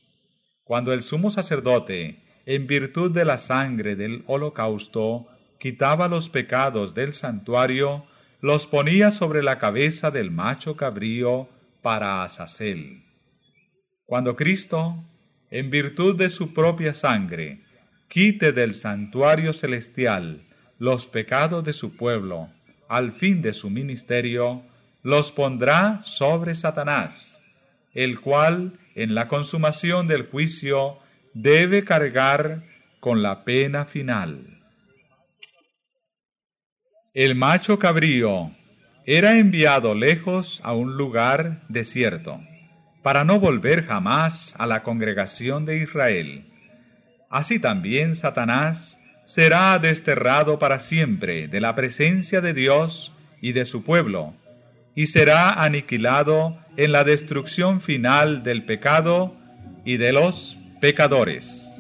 Cuando 0.64 0.92
el 0.92 1.04
sumo 1.04 1.30
sacerdote, 1.30 2.24
en 2.48 2.66
virtud 2.66 3.12
de 3.12 3.26
la 3.26 3.38
sangre 3.38 3.96
del 3.96 4.24
holocausto, 4.26 5.28
quitaba 5.64 6.10
los 6.10 6.28
pecados 6.28 6.94
del 6.94 7.14
santuario, 7.14 8.06
los 8.42 8.68
ponía 8.68 9.12
sobre 9.12 9.42
la 9.42 9.60
cabeza 9.60 10.12
del 10.12 10.30
macho 10.30 10.76
cabrío 10.76 11.48
para 11.82 12.22
Azazel. 12.22 13.06
Cuando 14.06 14.36
Cristo, 14.36 15.02
en 15.50 15.70
virtud 15.70 16.18
de 16.18 16.28
su 16.28 16.54
propia 16.54 16.94
sangre, 16.94 17.62
quite 18.10 18.52
del 18.52 18.76
santuario 18.76 19.54
celestial 19.54 20.42
los 20.80 21.08
pecados 21.08 21.64
de 21.64 21.72
su 21.72 21.96
pueblo, 21.96 22.50
al 22.90 23.14
fin 23.14 23.42
de 23.42 23.54
su 23.54 23.70
ministerio, 23.70 24.64
los 25.02 25.32
pondrá 25.32 26.02
sobre 26.04 26.56
Satanás, 26.56 27.42
el 27.94 28.20
cual, 28.20 28.80
en 28.96 29.16
la 29.16 29.30
consumación 29.30 30.08
del 30.08 30.24
juicio, 30.24 30.98
debe 31.34 31.86
cargar 31.86 32.64
con 33.00 33.24
la 33.24 33.46
pena 33.46 33.86
final. 33.86 34.53
El 37.16 37.36
macho 37.36 37.78
cabrío 37.78 38.50
era 39.06 39.38
enviado 39.38 39.94
lejos 39.94 40.60
a 40.64 40.74
un 40.74 40.98
lugar 40.98 41.62
desierto, 41.70 42.42
para 43.04 43.24
no 43.24 43.40
volver 43.40 43.86
jamás 43.86 44.56
a 44.58 44.66
la 44.66 44.82
congregación 44.82 45.64
de 45.64 45.78
Israel. 45.78 46.48
Así 47.30 47.60
también 47.60 48.16
Satanás 48.16 48.98
será 49.26 49.78
desterrado 49.78 50.58
para 50.58 50.80
siempre 50.80 51.48
de 51.48 51.62
la 51.62 51.76
presencia 51.76 52.42
de 52.42 52.56
Dios 52.56 53.14
y 53.42 53.52
de 53.52 53.66
su 53.66 53.84
pueblo, 53.84 54.34
y 54.96 55.06
será 55.06 55.64
aniquilado 55.64 56.58
en 56.78 56.92
la 56.92 57.04
destrucción 57.04 57.80
final 57.80 58.42
del 58.42 58.66
pecado 58.66 59.36
y 59.86 59.98
de 59.98 60.14
los 60.14 60.58
pecadores. 60.82 61.73